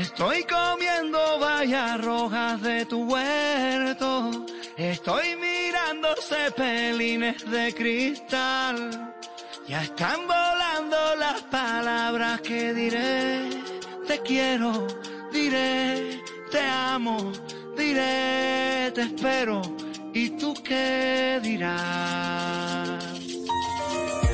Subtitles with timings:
[0.00, 4.46] Estoy comiendo vallas rojas de tu huerto.
[4.76, 9.14] Estoy mirando cepelines de cristal.
[9.68, 13.50] Ya están volando las palabras que diré.
[14.06, 14.86] Te quiero,
[15.30, 17.30] diré, te amo,
[17.76, 19.60] diré, te espero.
[20.14, 23.11] ¿Y tú qué dirás?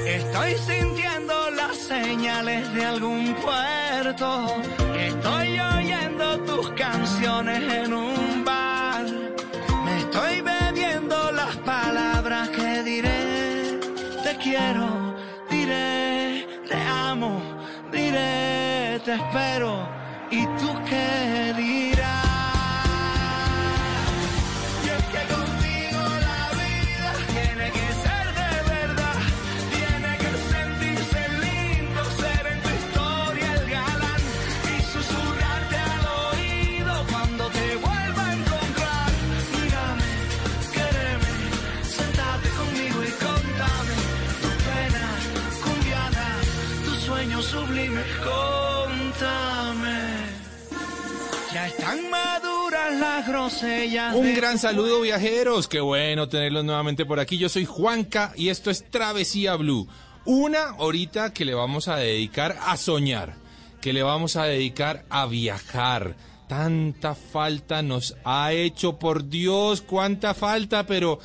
[0.08, 4.46] Estoy sintiendo las señales de algún puerto.
[4.98, 9.04] Estoy oyendo tus canciones en un bar.
[9.84, 13.78] Me estoy bebiendo las palabras que diré.
[14.24, 15.14] Te quiero,
[15.50, 17.42] diré, te amo,
[17.92, 19.86] diré, te espero.
[20.30, 22.27] ¿Y tú qué dirás?
[48.22, 49.98] Contame.
[51.52, 54.14] Ya están maduras las grosellas.
[54.14, 57.38] Un gran saludo viajeros, qué bueno tenerlos nuevamente por aquí.
[57.38, 59.88] Yo soy Juanca y esto es Travesía Blue.
[60.24, 63.36] Una horita que le vamos a dedicar a soñar,
[63.80, 66.16] que le vamos a dedicar a viajar.
[66.48, 71.18] Tanta falta nos ha hecho, por Dios, cuánta falta, pero...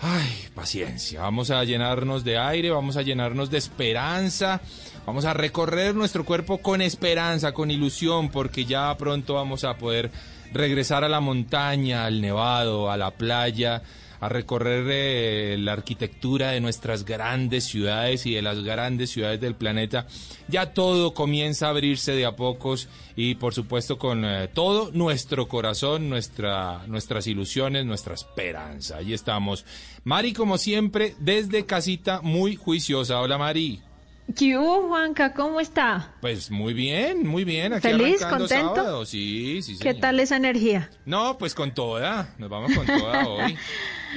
[0.00, 4.60] Ay, paciencia, vamos a llenarnos de aire, vamos a llenarnos de esperanza,
[5.08, 10.10] vamos a recorrer nuestro cuerpo con esperanza, con ilusión, porque ya pronto vamos a poder
[10.52, 13.82] regresar a la montaña, al nevado, a la playa,
[14.20, 19.54] a recorrer eh, la arquitectura de nuestras grandes ciudades y de las grandes ciudades del
[19.54, 20.06] planeta.
[20.46, 25.48] Ya todo comienza a abrirse de a pocos y por supuesto con eh, todo nuestro
[25.48, 28.98] corazón, nuestra, nuestras ilusiones, nuestra esperanza.
[28.98, 29.64] Ahí estamos.
[30.04, 33.20] Mari, como siempre, desde casita, muy juiciosa.
[33.20, 33.87] Hola Mari.
[34.36, 35.32] ¿Qué hubo, Juanca?
[35.32, 36.14] ¿Cómo está?
[36.20, 37.72] Pues muy bien, muy bien.
[37.72, 38.22] Aquí ¿Feliz?
[38.24, 38.74] ¿Contento?
[38.74, 39.06] sábado.
[39.06, 40.90] Sí, sí, ¿Qué tal esa energía?
[41.06, 42.34] No, pues con toda.
[42.38, 43.56] Nos vamos con toda hoy.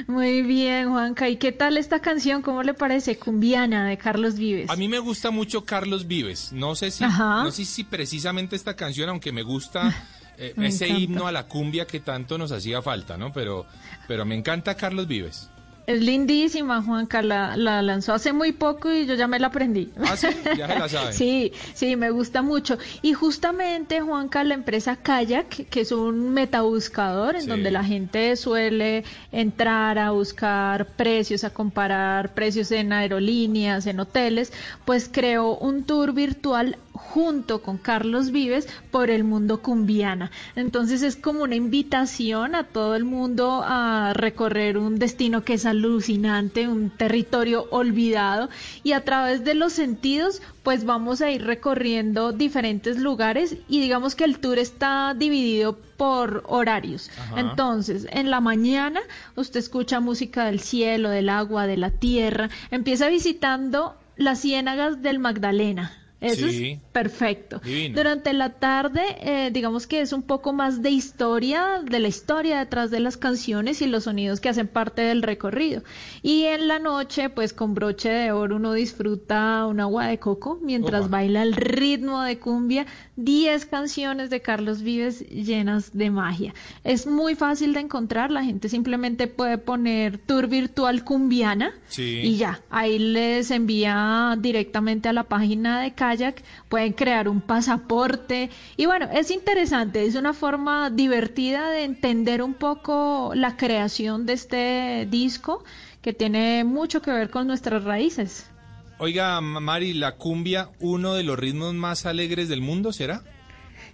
[0.07, 1.29] Muy bien, Juanca.
[1.29, 2.41] ¿Y qué tal esta canción?
[2.41, 3.17] ¿Cómo le parece?
[3.17, 4.69] Cumbiana de Carlos Vives.
[4.69, 6.51] A mí me gusta mucho Carlos Vives.
[6.51, 7.43] No sé si, Ajá.
[7.43, 9.93] no sé si precisamente esta canción, aunque me gusta
[10.37, 11.03] eh, Me ese encanta.
[11.03, 13.31] himno a la cumbia que tanto nos hacía falta, ¿no?
[13.31, 13.65] Pero,
[14.09, 15.49] pero me encanta Carlos Vives.
[15.87, 17.21] Es lindísima, Juanca.
[17.21, 19.91] La, la lanzó hace muy poco y yo ya me la aprendí.
[19.99, 20.27] Ah, sí,
[20.57, 21.13] ya se la sabe.
[21.21, 22.77] Sí, sí, me gusta mucho.
[23.01, 27.47] Y justamente, Juanca, la empresa Kayak, que es un metabuscador en Sí.
[27.47, 34.53] donde la gente suele entrar a buscar precios, a comparar precios en aerolíneas, en hoteles,
[34.85, 40.31] pues creó un tour virtual junto con Carlos Vives por el mundo cumbiana.
[40.55, 45.65] Entonces es como una invitación a todo el mundo a recorrer un destino que es
[45.65, 48.49] alucinante, un territorio olvidado
[48.83, 54.15] y a través de los sentidos pues vamos a ir recorriendo diferentes lugares y digamos
[54.15, 57.09] que el tour está dividido por horarios.
[57.17, 57.39] Ajá.
[57.39, 59.01] Entonces, en la mañana
[59.35, 65.19] usted escucha música del cielo, del agua, de la tierra, empieza visitando las ciénagas del
[65.19, 66.00] Magdalena.
[66.21, 66.71] Eso Sí.
[66.73, 67.59] es perfecto.
[67.65, 67.95] Divino.
[67.97, 72.59] Durante la tarde, eh, digamos que es un poco más de historia, de la historia
[72.59, 75.81] detrás de las canciones y los sonidos que hacen parte del recorrido.
[76.21, 80.59] Y en la noche, pues con broche de oro uno disfruta un agua de coco
[80.61, 81.17] mientras Opa.
[81.17, 82.85] baila el ritmo de cumbia,
[83.15, 86.53] 10 canciones de Carlos Vives llenas de magia.
[86.83, 92.21] Es muy fácil de encontrar, la gente simplemente puede poner tour virtual cumbiana Sí.
[92.23, 97.41] y ya, ahí les envía directamente a la página de Kayak kayak, pueden crear un
[97.41, 104.25] pasaporte y bueno, es interesante, es una forma divertida de entender un poco la creación
[104.25, 105.63] de este disco
[106.01, 108.49] que tiene mucho que ver con nuestras raíces.
[108.97, 113.21] Oiga, Mari, la cumbia, uno de los ritmos más alegres del mundo, ¿será?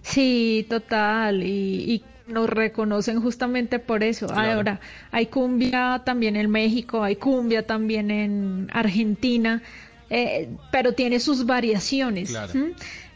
[0.02, 4.26] Sí, total, y, y nos reconocen justamente por eso.
[4.26, 4.52] Claro.
[4.52, 4.80] Ahora,
[5.10, 9.62] hay cumbia también en México, hay cumbia también en Argentina,
[10.10, 12.34] eh, pero tiene sus variaciones.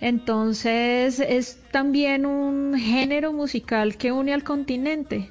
[0.00, 5.30] Entonces, es también un género musical que une al continente,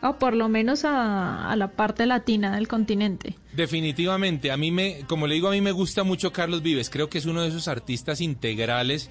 [0.00, 3.34] o por lo menos a, a la parte latina del continente.
[3.52, 7.08] Definitivamente, a mí me, como le digo, a mí me gusta mucho Carlos Vives, creo
[7.08, 9.10] que es uno de esos artistas integrales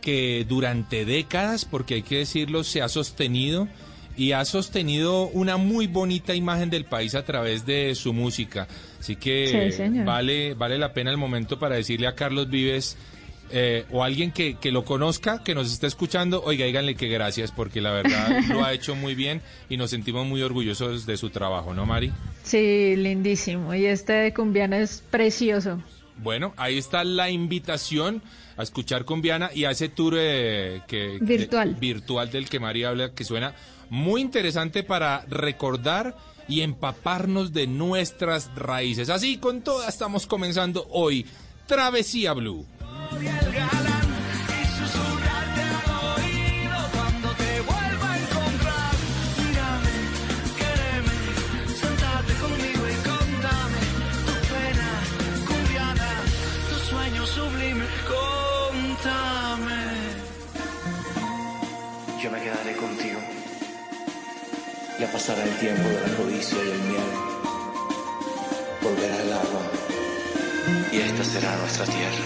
[0.00, 3.68] que durante décadas, porque hay que decirlo, se ha sostenido
[4.18, 8.68] y ha sostenido una muy bonita imagen del país a través de su música.
[9.00, 12.96] Así que Sí, vale, vale la pena el momento para decirle a Carlos Vives
[13.50, 17.50] eh, o alguien que, que lo conozca, que nos esté escuchando, oiga, díganle que gracias,
[17.50, 21.30] porque la verdad lo ha hecho muy bien y nos sentimos muy orgullosos de su
[21.30, 22.12] trabajo, ¿no, Mari?
[22.42, 23.74] Sí, lindísimo.
[23.74, 25.80] Y este de cumbiano es precioso.
[26.20, 28.20] Bueno, ahí está la invitación
[28.56, 31.74] a escuchar Cumbiana y a ese tour eh, que, Virtual.
[31.74, 33.54] de- virtual del que María habla, que suena
[33.90, 36.16] muy interesante para recordar
[36.48, 39.10] y empaparnos de nuestras raíces.
[39.10, 41.26] Así con toda estamos comenzando hoy
[41.66, 42.64] Travesía Blue.
[65.28, 67.02] Pasará el tiempo de la codicia y el miedo.
[68.82, 69.60] Volverá el agua.
[70.90, 72.24] Y esta será nuestra tierra.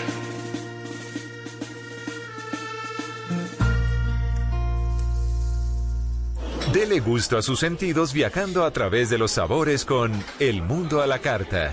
[6.72, 11.06] Dele gusto a sus sentidos viajando a través de los sabores con El Mundo a
[11.08, 11.72] la Carta.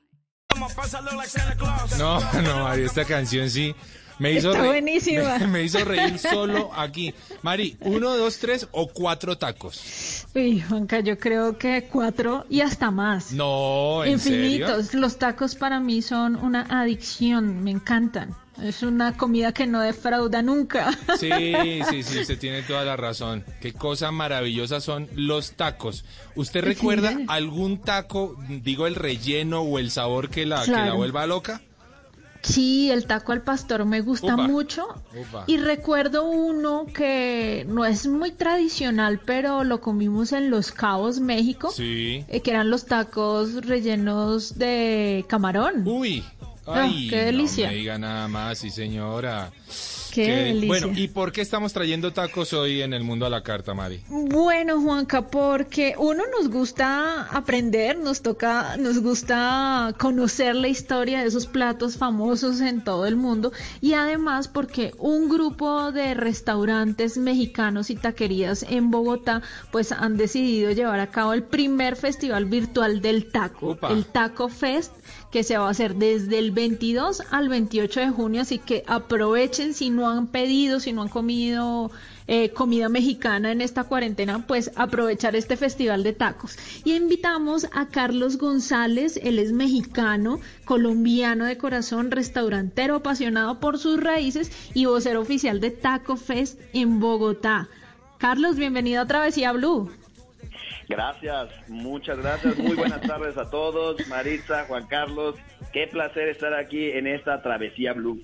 [1.97, 3.75] No, no, Mari, esta canción sí
[4.21, 4.71] me hizo Está reír.
[4.83, 5.39] buenísima.
[5.39, 7.13] Me, me hizo reír solo aquí.
[7.41, 10.25] Mari, uno, dos, tres o cuatro tacos.
[10.35, 13.31] Uy, Juanca, yo creo que cuatro y hasta más.
[13.33, 14.39] No, ¿en serio?
[14.45, 14.93] Infinitos.
[14.93, 18.35] Los tacos para mí son una adicción, me encantan.
[18.61, 20.91] Es una comida que no defrauda nunca.
[21.19, 21.31] Sí,
[21.89, 23.43] sí, sí, usted tiene toda la razón.
[23.59, 26.05] Qué cosa maravillosa son los tacos.
[26.35, 27.25] ¿Usted recuerda Sí.
[27.27, 31.61] algún taco, digo el relleno o el sabor que la, que la vuelva loca?
[32.43, 34.87] Sí, el taco al pastor me gusta Upa, mucho.
[35.15, 35.43] upa.
[35.47, 41.71] Y recuerdo uno que no es muy tradicional, pero lo comimos en Los Cabos, México.
[41.71, 42.25] Sí.
[42.27, 45.83] eh, que eran los tacos rellenos de camarón.
[45.85, 46.23] Uy.
[46.65, 47.65] Ay, qué delicia.
[47.67, 49.51] No me diga nada más, sí señora.
[50.11, 50.67] Qué delicia.
[50.67, 54.01] Bueno, ¿y por qué estamos trayendo tacos hoy en el mundo a la carta, Mari?
[54.09, 61.27] Bueno, Juanca, porque uno nos gusta aprender, nos toca, nos gusta conocer la historia de
[61.27, 63.51] esos platos famosos en todo el mundo
[63.81, 69.41] y además porque un grupo de restaurantes mexicanos y taquerías en Bogotá
[69.71, 74.93] pues han decidido llevar a cabo el primer festival virtual del taco, el Taco Fest
[75.31, 79.73] que se va a hacer desde el 22 al 28 de junio, así que aprovechen
[79.73, 81.89] si no han pedido, si no han comido
[82.27, 86.57] eh, comida mexicana en esta cuarentena, pues aprovechar este festival de tacos.
[86.83, 93.99] Y invitamos a Carlos González, él es mexicano, colombiano de corazón, restaurantero, apasionado por sus
[94.01, 97.69] raíces y vocero oficial de Taco Fest en Bogotá.
[98.17, 99.89] Carlos, bienvenido a Travesía Blue.
[100.91, 102.57] Gracias, muchas gracias.
[102.57, 104.05] Muy buenas tardes a todos.
[104.07, 105.35] Maritza, Juan Carlos,
[105.73, 108.21] qué placer estar aquí en esta travesía blue.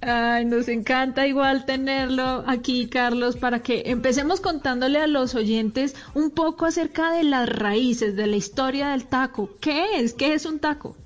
[0.00, 6.30] Ay, nos encanta igual tenerlo aquí, Carlos, para que empecemos contándole a los oyentes un
[6.30, 9.50] poco acerca de las raíces, de la historia del taco.
[9.60, 10.14] ¿Qué es?
[10.14, 10.96] ¿Qué es un taco?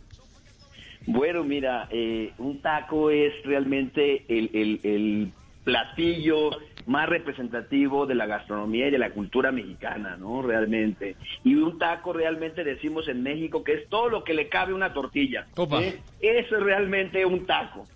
[1.07, 5.33] Bueno, mira, eh, un taco es realmente el, el- el
[5.65, 6.51] platillo
[6.87, 10.43] más representativo de la gastronomía y de la cultura mexicana, ¿no?
[10.43, 11.17] Realmente.
[11.45, 14.77] Y un taco realmente decimos en México que es todo lo que le cabe a
[14.77, 15.47] una tortilla.
[15.55, 15.95] ¿sí?
[16.21, 17.87] Eso es realmente un taco.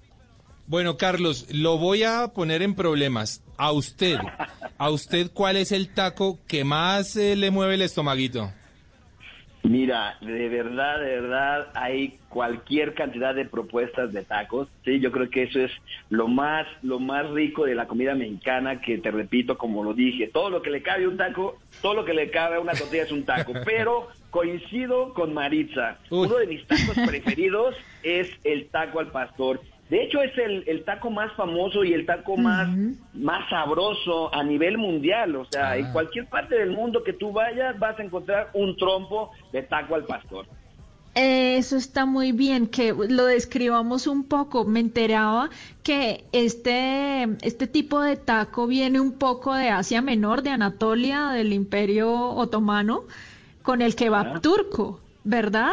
[0.69, 3.43] Bueno, Carlos, lo voy a poner en problemas.
[3.57, 4.19] A usted,
[4.79, 8.51] a usted, ¿cuál es el taco que más eh, le mueve el estomaguito?
[9.69, 14.69] Mira, de verdad, de verdad, hay cualquier cantidad de propuestas de tacos.
[14.85, 15.73] Sí, yo creo que eso es
[16.09, 20.29] lo más, lo más rico de la comida mexicana, que te repito, como lo dije,
[20.29, 22.75] todo lo que le cabe a un taco, todo lo que le cabe a una
[22.75, 23.55] tortilla es un taco.
[23.65, 25.99] Pero coincido con Maritza.
[26.11, 26.27] Uy.
[26.27, 29.61] Uno de mis tacos preferidos es el taco al pastor.
[29.91, 32.69] De hecho, es el, el taco más famoso y el taco más,
[33.15, 35.37] más sabroso a nivel mundial.
[35.37, 35.77] O sea, Ah.
[35.79, 39.95] en cualquier parte del mundo que tú vayas vas a encontrar un trompo de taco
[39.95, 40.47] al pastor.
[41.15, 44.65] Eso está muy bien, que lo describamos un poco.
[44.67, 45.49] Me enteraba
[45.83, 51.53] que este, este tipo de taco viene un poco de Asia Menor, de Anatolia, del
[51.55, 53.05] Imperio Otomano,
[53.63, 54.41] con el kebab Ah.
[54.43, 55.73] turco, ¿verdad?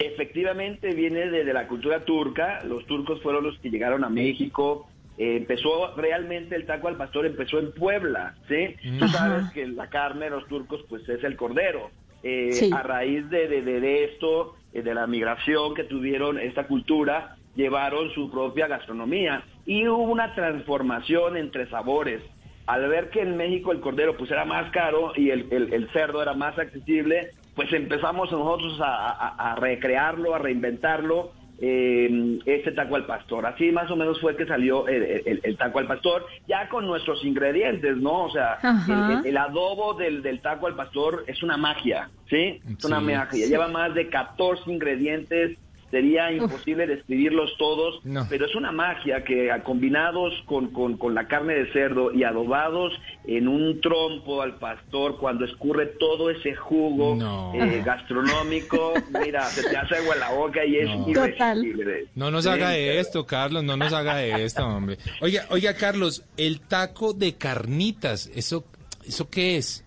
[0.00, 2.60] Efectivamente viene de, de la cultura turca.
[2.64, 4.88] Los turcos fueron los que llegaron a México.
[5.18, 8.74] Eh, empezó realmente el taco al pastor empezó en Puebla, ¿sí?
[8.98, 11.90] Tú sabes que la carne de los turcos pues es el cordero.
[12.22, 12.70] Eh, Sí.
[12.74, 17.36] A raíz de, de- de- de esto, eh, de la migración que tuvieron esta cultura,
[17.54, 22.22] llevaron su propia gastronomía y hubo una transformación entre sabores.
[22.66, 25.90] Al ver que en México el cordero pues era más caro y el, el- el
[25.90, 32.72] cerdo era más accesible, pues empezamos nosotros a, a- a recrearlo, a reinventarlo, eh, este
[32.72, 33.44] taco al pastor.
[33.44, 36.86] Así más o menos fue que salió el, el- el taco al pastor, ya con
[36.86, 38.24] nuestros ingredientes, ¿no?
[38.24, 38.56] O sea,
[38.88, 42.62] el, el- el adobo del, del taco al pastor es una magia, ¿sí?
[42.78, 43.04] Es una Sí.
[43.04, 43.46] magia.
[43.46, 45.58] Lleva más de 14 ingredientes.
[45.90, 48.26] Sería imposible describirlos todos, No.
[48.30, 52.92] pero es una magia que combinados con, con- con la carne de cerdo y adobados
[53.26, 57.52] en un trompo al pastor, cuando escurre todo ese jugo No.
[57.54, 58.94] eh, gastronómico,
[59.24, 61.08] mira, se te hace agua en la boca y es No.
[61.08, 62.06] irresistible.
[62.14, 64.98] No nos haga esto, Carlos, no nos haga esto, hombre.
[65.20, 68.64] Oiga, oiga, Carlos, el taco de carnitas, ¿eso,
[69.06, 69.84] eso qué es?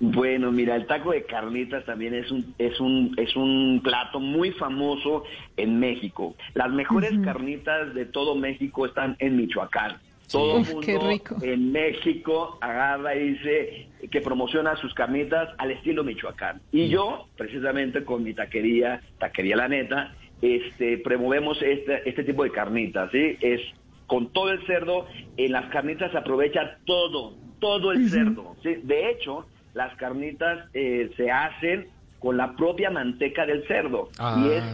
[0.00, 4.50] Bueno, mira, el taco de carnitas también es un es un es un plato muy
[4.52, 5.24] famoso
[5.58, 6.34] en México.
[6.54, 9.98] Las mejores carnitas de todo México están en Michoacán.
[10.32, 16.62] Todo el mundo en México agarra y dice que promociona sus carnitas al estilo Michoacán.
[16.72, 22.52] Y yo, precisamente con mi taquería, taquería La Neta, este promovemos este este tipo de
[22.52, 23.36] carnitas, ¿sí?
[23.42, 23.60] Es
[24.06, 28.56] con todo el cerdo, en las carnitas se aprovecha todo, todo el cerdo.
[28.62, 28.76] ¿sí?
[28.82, 34.10] De hecho, las carnitas eh, se hacen con la propia manteca del cerdo.
[34.18, 34.36] Ah.
[34.42, 34.64] Y es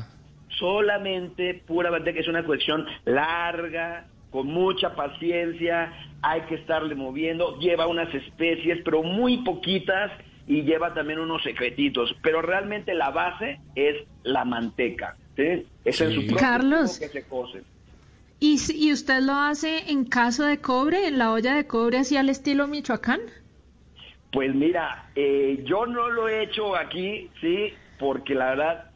[0.58, 7.86] solamente pura manteca, es una cuestión larga, con mucha paciencia, hay que estarle moviendo, lleva
[7.86, 10.10] unas especies, pero muy poquitas,
[10.46, 15.16] y lleva también unos secretitos, pero realmente la base es la manteca.
[15.34, 15.66] ¿sí?
[15.84, 16.98] Es en su propio Carlos.
[16.98, 17.62] que se cose.
[18.38, 22.16] ¿Y, y usted lo hace en caso de cobre, en la olla de cobre, así
[22.16, 23.20] al estilo Michoacán?
[24.32, 28.90] Pues mira, eh, yo no lo he hecho aquí, sí, porque la verdad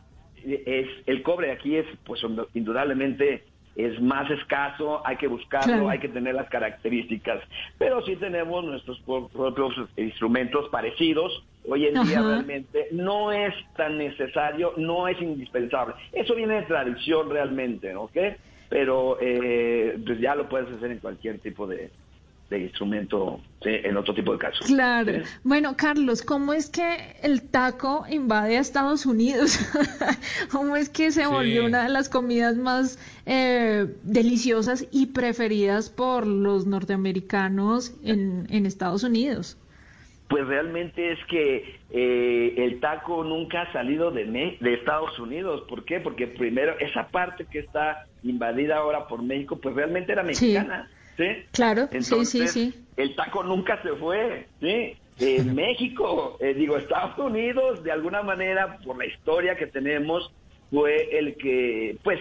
[0.45, 2.21] eh, es el cobre aquí es, pues
[2.55, 3.45] indudablemente
[3.77, 5.89] es más escaso, hay que buscarlo, Claro.
[5.89, 7.41] hay que tener las características,
[7.79, 11.45] pero sí tenemos nuestros pro- propios instrumentos parecidos.
[11.69, 15.95] Hoy en día realmente no es tan necesario, no es indispensable.
[16.13, 18.17] Eso viene de tradición realmente, ¿ok?
[18.69, 21.91] Pero eh, pues ya lo puedes hacer en cualquier tipo de,
[22.51, 24.67] de instrumento, sí, en otro tipo de casos.
[24.67, 25.13] Claro.
[25.25, 25.31] ¿sí?
[25.45, 29.57] Bueno, Carlos, ¿cómo es que el taco invade a Estados Unidos?
[30.51, 31.29] ¿Cómo es que se Sí.
[31.31, 38.67] volvió una de las comidas más eh, deliciosas y preferidas por los norteamericanos en, en
[38.67, 39.57] Estados Unidos?
[40.29, 45.63] Pues realmente es que eh, el taco nunca ha salido de, Me- de Estados Unidos.
[45.69, 45.99] ¿Por qué?
[46.01, 50.89] Porque primero esa parte que está invadida ahora por México, pues realmente era mexicana.
[50.89, 50.97] ¿sí?
[51.53, 52.75] Claro, sí, sí, sí.
[52.97, 54.47] El taco nunca se fue.
[54.61, 54.97] ¿sí?
[55.19, 60.33] En México, eh, digo, Estados Unidos, de alguna manera, por la historia que tenemos,
[60.71, 62.21] fue el que, pues,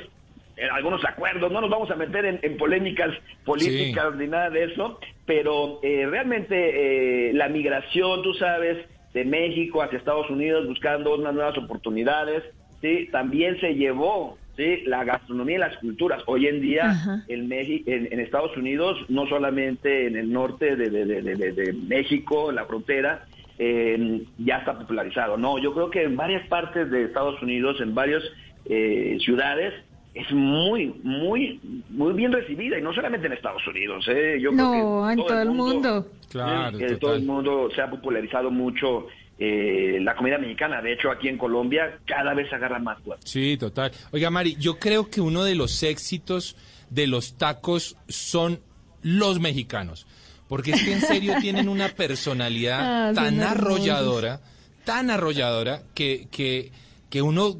[0.58, 3.16] en algunos acuerdos, no nos vamos a meter en, en polémicas
[3.46, 8.78] políticas ni nada de eso, pero eh, realmente eh, la migración, tú sabes,
[9.14, 12.44] de México hacia Estados Unidos buscando unas nuevas oportunidades,
[12.82, 14.84] sí, también se llevó, ¿sí?
[14.86, 16.22] la gastronomía y las culturas.
[16.26, 20.90] Hoy en día en, Meji- en, en Estados Unidos, no solamente en el norte de,
[20.90, 23.26] de- de- de- de- de México, en la frontera,
[23.58, 25.38] eh, ya está popularizado.
[25.38, 28.22] No, yo creo que en varias partes de Estados Unidos, en varias
[28.66, 29.74] eh, ciudades,
[30.14, 34.06] es muy, muy, muy bien recibida y no solamente en Estados Unidos.
[34.10, 34.40] ¿eh?
[34.42, 36.08] Yo creo No, que en todo el mundo.
[36.30, 39.08] Claro, Sí, en todo el mundo se ha popularizado mucho
[39.40, 40.82] eh, la comida mexicana.
[40.82, 43.26] De hecho, aquí en Colombia cada vez se agarra más fuerte.
[43.26, 43.92] Sí, total.
[44.12, 46.56] Oiga, Mari, yo creo que uno de los éxitos
[46.90, 48.60] de los tacos son
[49.02, 50.06] los mexicanos.
[50.48, 54.42] Porque es que en serio tienen una personalidad Ah, tan arrolladora,
[54.84, 56.72] tan arrolladora, que, que,
[57.10, 57.58] que uno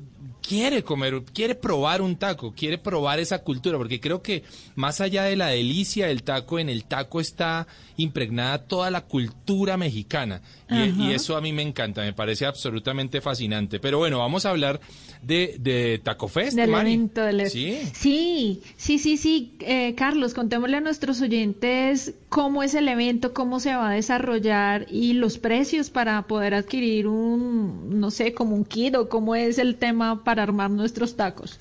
[0.50, 4.42] quiere comer, quiere probar un taco, quiere probar esa cultura, porque creo que
[4.74, 9.78] más allá de la delicia del taco, en el taco está impregnada toda la cultura
[9.78, 10.42] mexicana.
[10.72, 13.80] Y, y eso a mí me encanta, me parece absolutamente fascinante.
[13.80, 14.80] Pero bueno, vamos a hablar
[15.22, 16.94] de, de Taco Fest, Del Mari.
[16.94, 17.80] evento del Sí.
[17.94, 19.56] sí, sí, sí, sí.
[19.60, 24.86] Eh, Carlos, contémosle a nuestros oyentes cómo es el evento, cómo se va a desarrollar
[24.92, 29.58] y los precios para poder adquirir un, no sé, como un kit o cómo es
[29.58, 31.60] el tema para armar nuestros tacos.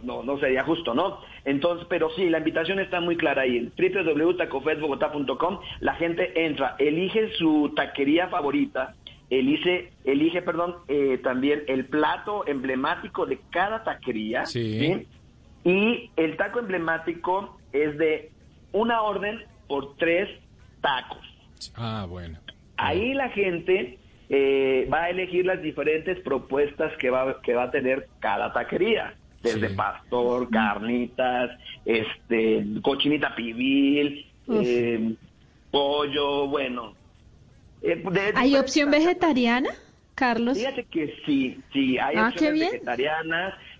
[0.03, 1.19] no, no sería justo, ¿no?
[1.45, 3.57] Entonces, pero sí, la invitación está muy clara ahí.
[3.57, 8.95] En www.tacofestbogotá.com la gente entra, elige su taquería favorita,
[9.29, 14.45] elige, elige perdón, eh, también el plato emblemático de cada taquería.
[14.45, 15.05] Sí.
[15.65, 18.31] Y el taco emblemático es de
[18.71, 20.29] una orden por tres
[20.81, 21.25] tacos.
[21.75, 22.39] Ah, bueno.
[22.77, 23.97] Ahí la gente
[24.29, 29.15] eh, va a elegir las diferentes propuestas que va, que va a tener cada taquería.
[29.41, 29.75] Desde Sí.
[29.75, 31.51] pastor, carnitas,
[31.85, 35.15] este, cochinita pibil, eh,
[35.71, 36.93] pollo, bueno.
[37.81, 39.69] Eh, de ¿Hay opción vegetariana,
[40.13, 40.57] Carlos?
[40.57, 42.83] Fíjate que sí, sí, hay Ah, opciones bien.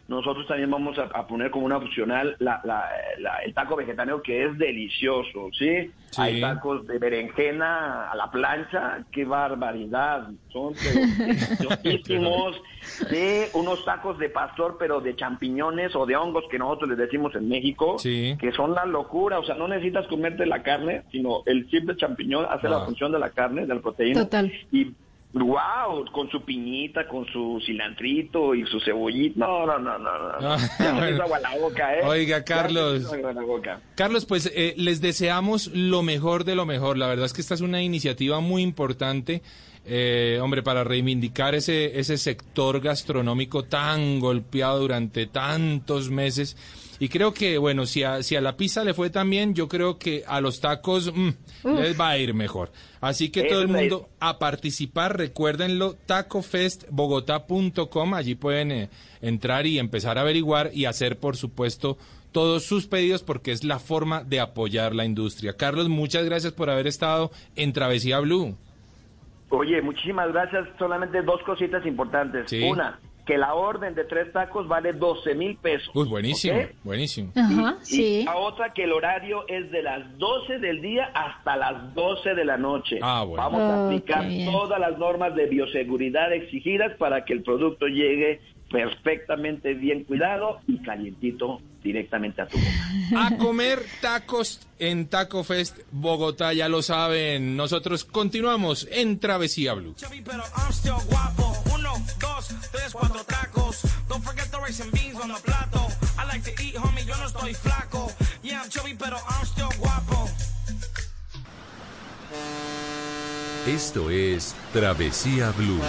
[0.10, 4.22] Nosotros también vamos a, a poner como una opcional la, la- la- el taco vegetariano
[4.22, 5.91] que es delicioso, ¿sí?
[6.10, 6.22] Sí.
[6.22, 12.62] Hay tacos de berenjena a la plancha, qué barbaridad, son deliciosísimos.
[12.82, 17.36] Sí, unos tacos de pastor, pero de champiñones o de hongos que nosotros les decimos
[17.36, 18.36] en México, Sí.
[18.39, 22.45] que son la locura, o sea, no necesitas comerte la carne, sino el simple champiñón
[22.50, 22.72] hace Ah.
[22.72, 24.22] la función de la carne, de la proteína.
[24.24, 24.52] Total.
[24.72, 24.93] Y
[25.34, 29.39] wow, con su piñita, con su cilantrito y su cebollita.
[29.46, 30.10] No, no, no, no.
[30.39, 30.54] no.
[30.54, 31.24] Ah, Ya bueno.
[31.24, 32.02] agua la boca, ¿eh?
[32.04, 33.04] Oiga, Carlos.
[33.22, 33.82] la boca.
[33.96, 36.98] Carlos, pues eh, les deseamos lo mejor de lo mejor.
[36.98, 39.42] La verdad es que esta es una iniciativa muy importante,
[39.86, 46.58] eh, hombre, para reivindicar ese, ese sector gastronómico tan golpeado durante tantos meses
[47.00, 49.70] Y creo que, bueno, si a, si a la pizza le fue tan bien, yo
[49.70, 51.30] creo que a los tacos mm,
[51.64, 52.72] les va a ir mejor.
[53.00, 58.90] Así que todo el mundo a participar, recuérdenlo, tacofestbogotá.com, allí pueden eh,
[59.22, 61.98] entrar y empezar a averiguar y hacer, por supuesto,
[62.34, 65.56] todos sus pedidos porque es la forma de apoyar la industria.
[65.56, 68.58] Carlos, muchas gracias por haber estado en Travesía Blue.
[69.50, 70.68] Oye, muchísimas gracias.
[70.78, 72.50] Solamente dos cositas importantes.
[72.50, 72.64] Sí.
[72.64, 75.92] Una, que la orden de tres tacos vale 12 mil pesos.
[75.94, 77.32] Uy, buenísimo, buenísimo.
[77.36, 78.24] Ajá, Y sí.
[78.26, 82.44] la otra que el horario es de las 12 del día hasta las 12 de
[82.44, 82.98] la noche.
[83.04, 83.44] Ah, bueno.
[83.44, 88.42] Vamos a Oh, aplicar todas las normas de bioseguridad exigidas para que el producto llegue
[88.72, 93.26] perfectamente bien cuidado y calientito directamente a tu boca.
[93.28, 97.56] A comer tacos en Taco Fest Bogotá, ya lo saben.
[97.56, 99.94] Nosotros continuamos en Travesía Blue.
[99.96, 101.69] Chubby, pero I'm still guapo.
[102.39, 103.82] Dos, tres, cuatro tacos.
[104.08, 105.91] Don't forget the rice and beans on the plato.
[106.17, 108.10] I like to eat, homie, yo no estoy flaco.
[108.41, 110.30] Yeah, I'm chubby, pero I'm still guapo.
[113.67, 115.82] Esto es Travesía Blue.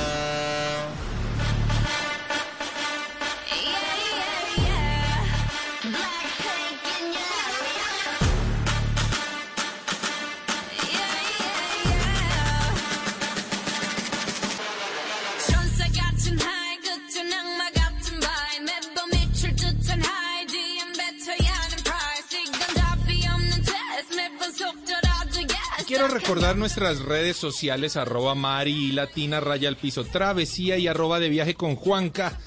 [25.91, 31.29] Quiero recordar nuestras redes sociales, arroba Mari Latina, raya al piso, travesía y arroba de
[31.29, 32.39] viaje con Juanca.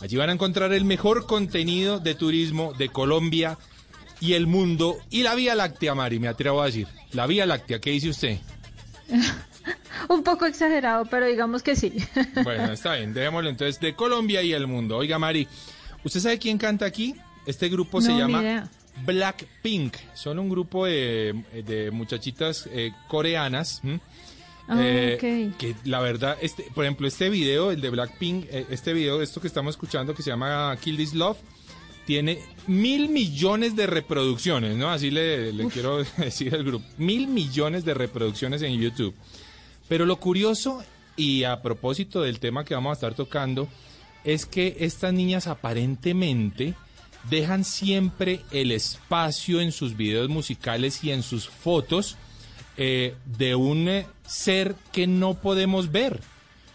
[0.00, 3.56] Allí van a encontrar el mejor contenido de turismo de Colombia
[4.20, 6.88] y el mundo y la Vía Láctea, Mari, me atrevo a decir.
[7.12, 8.38] La Vía Láctea, ¿qué dice usted?
[10.08, 11.92] Un poco exagerado, pero digamos que sí.
[12.42, 14.96] Bueno, está bien, dejémoslo entonces de Colombia y el mundo.
[14.96, 15.46] Oiga, Mari,
[16.02, 17.14] ¿usted sabe quién canta aquí?
[17.46, 18.68] Este grupo se No, llama.
[19.04, 19.94] Blackpink.
[20.14, 23.80] Son un grupo de, de muchachitas eh, coreanas.
[24.68, 25.56] Ah, Eh, ok.
[25.56, 29.40] Que la verdad, este, por ejemplo, este video, el de Blackpink, eh, este video, esto
[29.40, 31.38] que estamos escuchando que se llama Kill This Love,
[32.06, 34.90] tiene mil millones de reproducciones, ¿no?
[34.90, 36.84] Así le, le quiero decir al grupo.
[36.98, 39.14] Mil millones de reproducciones en YouTube.
[39.88, 40.82] Pero lo curioso,
[41.16, 43.68] y a propósito del tema que vamos a estar tocando,
[44.24, 46.74] es que estas niñas aparentemente
[47.30, 52.16] dejan siempre el espacio en sus videos musicales y en sus fotos
[52.76, 56.20] eh, de un eh, ser que no podemos ver.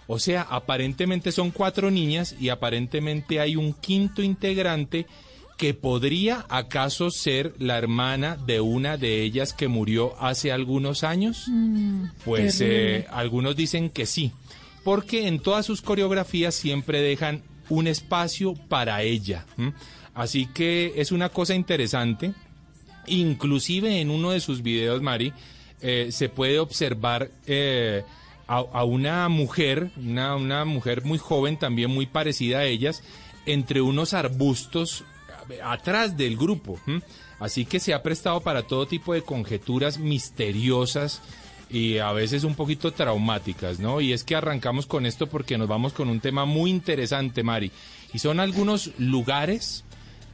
[0.08, 5.08] O sea, aparentemente son cuatro niñas y aparentemente hay un quinto integrante
[5.58, 11.46] que podría acaso ser la hermana de una de ellas que murió hace algunos años.
[12.26, 12.98] Pues terrible.
[12.98, 14.34] eh, algunos dicen que sí,
[14.84, 19.46] porque en todas sus coreografías siempre dejan un espacio para ella.
[20.14, 22.34] Así que es una cosa interesante.
[23.08, 25.34] Inclusive en uno de sus videos, Mari,
[25.82, 28.04] eh, se puede observar eh,
[28.48, 33.04] a, una mujer, una, una mujer muy joven, también muy parecida a ellas,
[33.46, 35.04] entre unos arbustos
[35.62, 36.80] a- atrás del grupo.
[37.40, 41.22] Así que se ha prestado para todo tipo de conjeturas misteriosas
[41.70, 44.00] y a veces un poquito traumáticas, ¿no?
[44.00, 47.72] Y es que arrancamos con esto porque nos vamos con un tema muy interesante, Mari.
[48.14, 49.84] Y son algunos lugares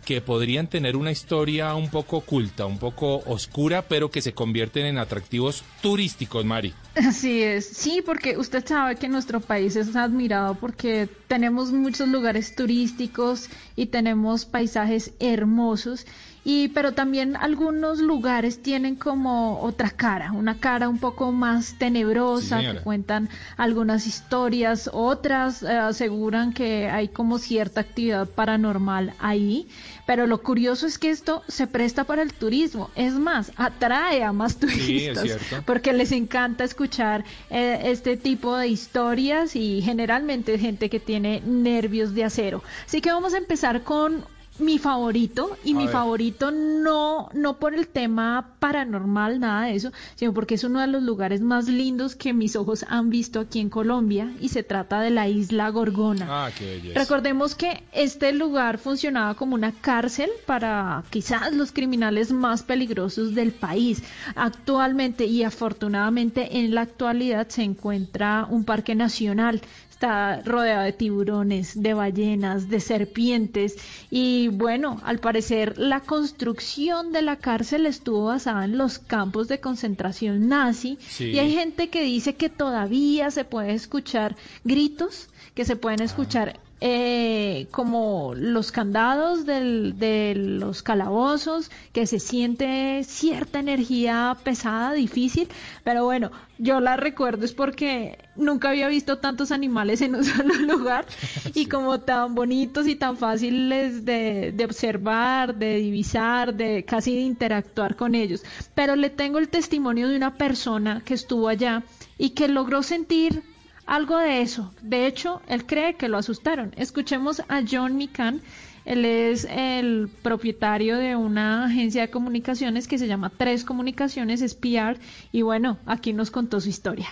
[0.05, 4.85] que podrían tener una historia un poco oculta, un poco oscura, pero que se convierten
[4.85, 6.73] en atractivos turísticos, Mari.
[6.95, 12.55] Así es, sí, porque usted sabe que nuestro país es admirado porque tenemos muchos lugares
[12.55, 16.05] turísticos y tenemos paisajes hermosos
[16.49, 22.59] y pero también algunos lugares tienen como otra cara, una cara un poco más tenebrosa,
[22.59, 29.67] Sí, que cuentan algunas historias, otras eh, aseguran que hay como cierta actividad paranormal ahí,
[30.07, 34.33] pero lo curioso es que esto se presta para el turismo, es más, atrae a
[34.33, 40.99] más turistas porque les encanta escuchar eh, este tipo de historias y generalmente gente que
[40.99, 42.63] tiene nervios de acero.
[42.87, 44.25] Así que vamos a empezar con
[44.59, 45.93] mi favorito y A mi ver.
[45.93, 50.87] favorito no no por el tema paranormal nada de eso, sino porque es uno de
[50.87, 55.01] los lugares más lindos que mis ojos han visto aquí en Colombia y se trata
[55.01, 56.25] de la isla Gorgona.
[56.29, 56.99] Ah, qué belleza.
[56.99, 63.51] Recordemos que este lugar funcionaba como una cárcel para quizás los criminales más peligrosos del
[63.51, 64.03] país.
[64.35, 69.61] Actualmente y afortunadamente en la actualidad se encuentra un parque nacional.
[69.99, 73.75] Está rodeado de tiburones, de ballenas, de serpientes.
[74.09, 79.59] Y bueno, al parecer la construcción de la cárcel estuvo basada en los campos de
[79.59, 80.97] concentración nazi.
[81.01, 81.31] Sí.
[81.31, 86.61] y hay gente que dice que todavía se puede escuchar gritos, que se pueden escuchar
[86.81, 95.47] eh, como los candados del- de los calabozos, que se siente cierta energía pesada, difícil,
[95.83, 100.53] pero bueno, yo la recuerdo es porque nunca había visto tantos animales en un solo
[100.55, 101.05] lugar
[101.53, 107.21] y como tan bonitos y tan fáciles de, de observar, de divisar, de casi de
[107.21, 108.43] interactuar con ellos.
[108.75, 111.83] Pero le tengo el testimonio de una persona que estuvo allá
[112.17, 113.43] y que logró sentir
[113.89, 114.71] algo de eso.
[114.81, 116.73] De hecho, él cree que lo asustaron.
[116.77, 118.41] Escuchemos a John Mikan.
[118.85, 124.55] Él es el propietario de una agencia de comunicaciones que se llama Tres Comunicaciones, es
[124.55, 124.97] PR,
[125.31, 127.07] y bueno, aquí nos contó su historia.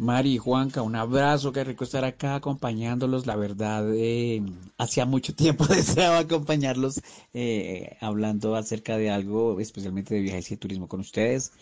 [0.00, 3.26] Mari, Juanca, un abrazo, qué rico estar acá acompañándolos.
[3.26, 4.42] La verdad, eh,
[4.78, 7.02] hacía mucho tiempo deseaba acompañarlos
[7.34, 11.52] eh, hablando acerca de algo, especialmente de viajes y turismo con ustedes.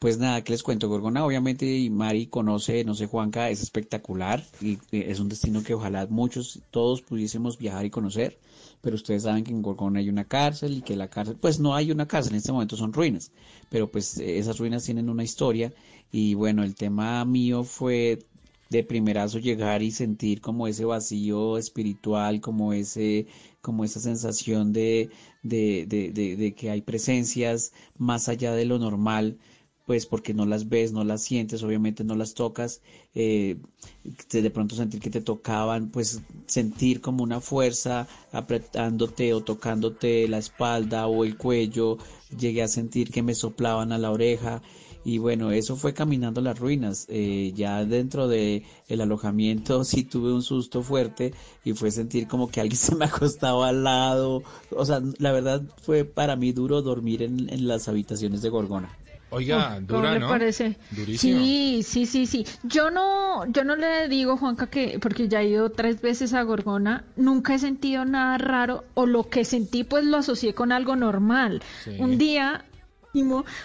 [0.00, 4.72] Pues nada, que les cuento, Gorgona, obviamente, Mari conoce, no sé, Juanca, es espectacular y
[4.90, 8.40] eh, es un destino que ojalá muchos, todos pudiésemos viajar y conocer.
[8.80, 11.76] Pero ustedes saben que en Gorgona hay una cárcel y que la cárcel, pues no
[11.76, 13.30] hay una cárcel, en este momento son ruinas,
[13.70, 15.72] pero pues eh, esas ruinas tienen una historia
[16.16, 18.20] y bueno, el tema mío fue
[18.70, 23.26] de primerazo llegar y sentir como ese vacío espiritual, como ese,
[23.60, 25.10] como esa sensación de,
[25.42, 29.38] de, de, de, de que hay presencias más allá de lo normal,
[29.86, 32.80] pues porque no las ves, no las sientes, obviamente no las tocas,
[33.16, 33.56] eh,
[34.30, 40.38] de pronto sentir que te tocaban, pues sentir como una fuerza apretándote o tocándote la
[40.38, 41.98] espalda o el cuello,
[42.38, 44.62] llegué a sentir que me soplaban a la oreja
[45.04, 47.06] y bueno, eso fue caminando las ruinas.
[47.08, 52.50] Eh, ya dentro de el alojamiento sí tuve un susto fuerte y fue sentir como
[52.50, 54.42] que alguien se me acostaba al lado.
[54.70, 58.90] O sea, la verdad fue para mí duro dormir en, en las habitaciones de Gorgona.
[59.30, 60.28] Oiga, ¿Cómo dura, le ¿no?
[60.28, 60.76] parece?
[60.92, 61.40] Durísimo.
[61.40, 62.46] Sí, sí, sí, sí.
[62.62, 66.42] Yo no, yo no le digo, Juanca, que porque ya he ido tres veces a
[66.42, 70.94] Gorgona, nunca he sentido nada raro o lo que sentí pues lo asocié con algo
[70.94, 71.62] normal.
[71.82, 71.96] Sí.
[71.98, 72.64] Un día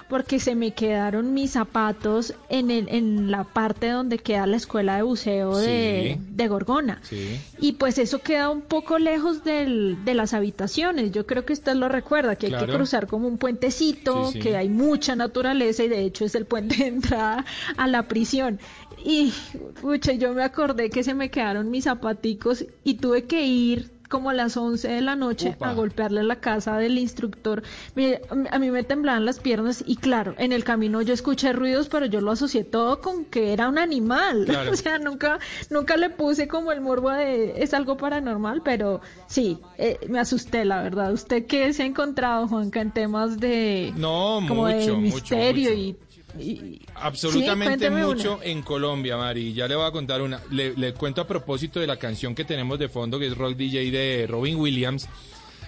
[0.08, 4.96] porque se me quedaron mis zapatos en el, en la parte donde queda la escuela
[4.98, 6.26] de buceo de, Sí.
[6.36, 7.00] de Gorgona.
[7.04, 7.40] Sí.
[7.60, 11.12] Y pues eso queda un poco lejos del, de las habitaciones.
[11.12, 14.40] Yo creo que usted lo recuerda, que hay que cruzar como un puentecito, sí.
[14.40, 17.46] que hay mucha naturaleza y de hecho es el puente de entrada
[17.78, 18.60] a la prisión.
[19.04, 19.34] Y,
[19.82, 24.30] pucha, yo me acordé que se me quedaron mis zapaticos y tuve que ir como
[24.32, 27.64] a las 11 de la noche a golpearle la casa del instructor.
[27.96, 31.88] Mire, a mí me temblaban las piernas y claro, en el camino yo escuché ruidos,
[31.90, 34.46] pero yo lo asocié todo con que era un animal.
[34.50, 34.72] Claro.
[34.72, 35.38] o sea, nunca,
[35.70, 40.66] nunca le puse como el morbo de es algo paranormal, pero sí, eh, me asusté,
[40.66, 41.14] la verdad.
[41.14, 45.82] ¿Usted qué se ha encontrado, Juanca, en temas de No, como de mucho, misterio mucho.
[45.82, 45.98] y,
[46.38, 48.46] y- Absolutamente Sí, mucho una.
[48.46, 49.54] en Colombia, Mari.
[49.54, 50.42] Ya le voy a contar una.
[50.52, 53.56] Le, le cuento a propósito de la canción que tenemos de fondo, que es Rock
[53.56, 55.08] DJ de Robin Williams.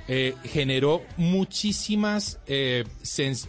[0.07, 2.83] Eh, generó muchísimas, eh,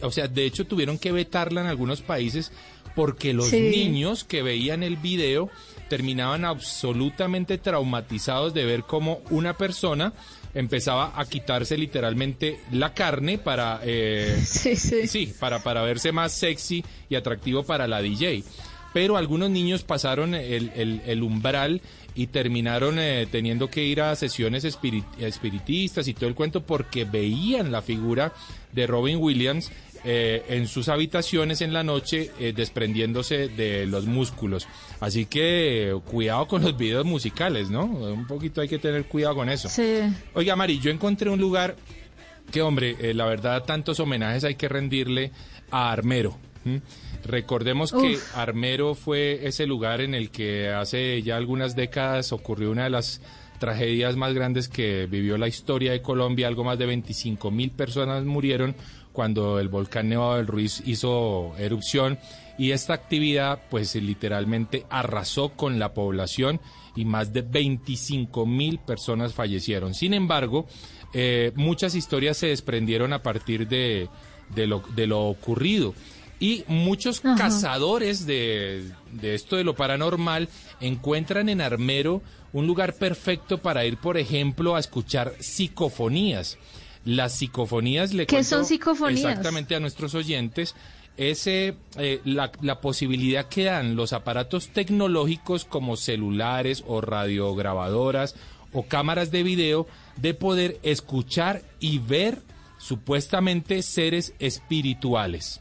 [0.02, 2.52] o sea, de hecho tuvieron que vetarla en algunos países
[2.94, 3.58] porque los Sí.
[3.60, 5.48] niños que veían el video
[5.88, 10.12] terminaban absolutamente traumatizados de ver cómo una persona
[10.54, 15.06] empezaba a quitarse literalmente la carne para eh, Sí, sí.
[15.06, 18.44] Sí, para, para verse más sexy y atractivo para la DJ.
[18.92, 21.80] Pero algunos niños pasaron el, el- el umbral
[22.14, 27.04] y terminaron eh, teniendo que ir a sesiones espiri- espiritistas y todo el cuento porque
[27.06, 28.34] veían la figura
[28.72, 29.70] de Robin Williams
[30.04, 34.66] eh, en sus habitaciones en la noche eh, desprendiéndose de los músculos.
[35.00, 37.84] Así que cuidado con los videos musicales, ¿no?
[37.84, 39.68] Un poquito hay que tener cuidado con eso.
[39.68, 40.00] Sí.
[40.34, 41.76] Oiga, Mari, yo encontré un lugar
[42.50, 45.30] que, hombre, eh, la verdad, tantos homenajes hay que rendirle
[45.70, 46.36] a Armero.
[47.24, 48.18] Recordemos que.
[48.34, 53.20] Armero fue ese lugar en el que hace ya algunas décadas ocurrió una de las
[53.58, 56.48] tragedias más grandes que vivió la historia de Colombia.
[56.48, 58.74] Algo más de 25 mil personas murieron
[59.12, 62.18] cuando el volcán Nevado del Ruiz hizo erupción
[62.58, 66.60] y esta actividad pues literalmente arrasó con la población
[66.94, 69.94] y más de 25 mil personas fallecieron.
[69.94, 70.66] Sin embargo,
[71.14, 74.08] eh, muchas historias se desprendieron a partir de,
[74.54, 75.94] de, lo, de lo ocurrido.
[76.38, 77.36] Y muchos Ajá.
[77.36, 80.48] cazadores de, de esto de lo paranormal
[80.80, 82.20] encuentran en Armero
[82.52, 86.58] un lugar perfecto para ir, por ejemplo, a escuchar psicofonías.
[87.04, 89.24] Las psicofonías le ¿Qué son psicofonías?
[89.30, 90.74] Exactamente a nuestros oyentes.
[91.16, 91.74] Es eh,
[92.24, 98.34] la, la posibilidad que dan los aparatos tecnológicos como celulares o radiograbadoras
[98.72, 99.86] o cámaras de video
[100.16, 102.38] de poder escuchar y ver
[102.78, 105.60] supuestamente seres espirituales.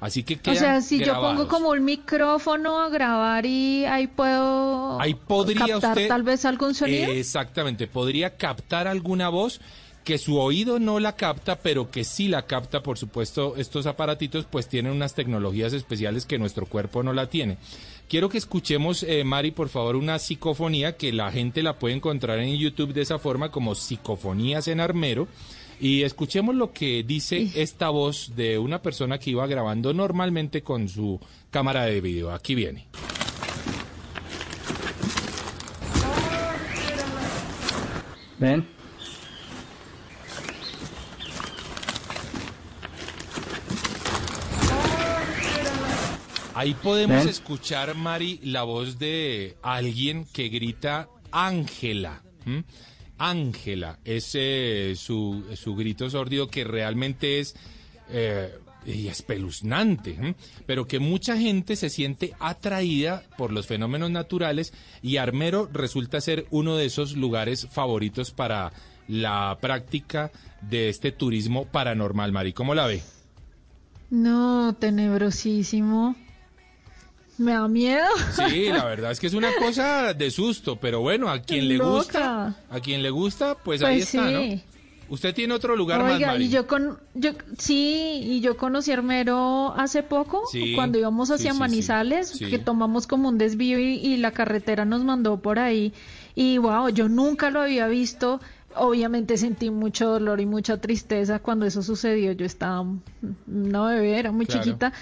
[0.00, 5.00] Así que O sea, si yo pongo como un micrófono a grabar y ahí puedo
[5.00, 7.12] Ahí podría captar usted- tal vez algún sonido.
[7.12, 9.60] Exactamente, podría captar alguna voz
[10.04, 14.46] que su oído no la capta, pero que sí la capta, por supuesto, estos aparatitos
[14.50, 17.58] pues tienen unas tecnologías especiales que nuestro cuerpo no la tiene.
[18.08, 22.40] Quiero que escuchemos, eh, Mari, por favor, una psicofonía que la gente la puede encontrar
[22.40, 25.28] en YouTube de esa forma como psicofonías en armero.
[25.78, 30.88] Y escuchemos lo que dice esta voz de una persona que iba grabando normalmente con
[30.88, 32.32] su cámara de video.
[32.32, 32.86] Aquí viene.
[38.38, 38.79] Ven.
[46.54, 52.22] Ahí podemos escuchar, Mari, la voz de alguien que grita Ángela.
[53.18, 57.54] Ángela, es eh, su, su grito sordido que realmente es
[58.10, 58.52] eh,
[58.86, 60.34] y espeluznante,
[60.66, 66.46] pero que mucha gente se siente atraída por los fenómenos naturales y Armero resulta ser
[66.50, 68.72] uno de esos lugares favoritos para
[69.06, 70.30] la práctica
[70.62, 72.52] de este turismo paranormal, Mari.
[72.52, 73.02] ¿Cómo la ve?
[74.08, 76.16] No, tenebrosísimo.
[77.40, 78.04] Me da miedo.
[78.50, 81.76] Sí, la verdad es que es una cosa de susto, pero bueno, a quien le
[81.78, 81.90] Loca.
[81.94, 84.32] gusta, a quien le gusta, pues, ahí Pues está, sí.
[84.56, 84.70] ¿no?
[85.14, 86.44] Usted tiene otro lugar más, Oiga, Mari.
[86.44, 91.30] y yo con, yo, sí, y yo conocí a Armero hace poco, Sí, cuando íbamos
[91.32, 95.58] hacia sí, Manizales, que tomamos como un desvío y, y la carretera nos mandó por
[95.58, 95.92] ahí.
[96.36, 98.40] Y wow, yo nunca lo había visto.
[98.76, 102.32] Obviamente sentí mucho dolor y mucha tristeza cuando eso sucedió.
[102.32, 102.84] Yo estaba
[103.48, 104.62] una bebé, era muy Claro.
[104.62, 104.92] chiquita.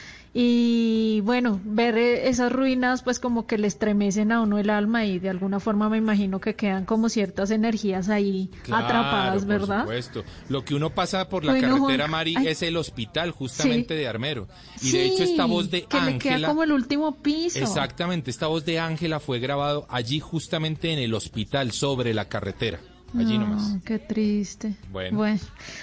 [0.41, 5.05] Y bueno, ver eh, esas ruinas pues como que le estremecen a uno el alma
[5.05, 9.49] y de alguna forma me imagino que quedan como ciertas energías ahí Claro, atrapadas, por
[9.49, 9.81] ¿verdad?
[9.81, 10.25] supuesto.
[10.49, 12.49] Lo que uno pasa por la Bueno, carretera, Juan, Mari, ay.
[12.49, 14.01] es el hospital justamente Sí.
[14.01, 14.49] de Armero.
[14.83, 16.49] Y de hecho esta Sí, voz de que le queda Ángela...
[16.49, 17.59] como el último piso.
[17.59, 22.79] Exactamente, esta voz de Ángela fue grabado allí justamente en el hospital, sobre la carretera.
[23.17, 23.77] Allí No, nomás.
[23.85, 24.77] Qué triste.
[24.93, 25.25] Bueno.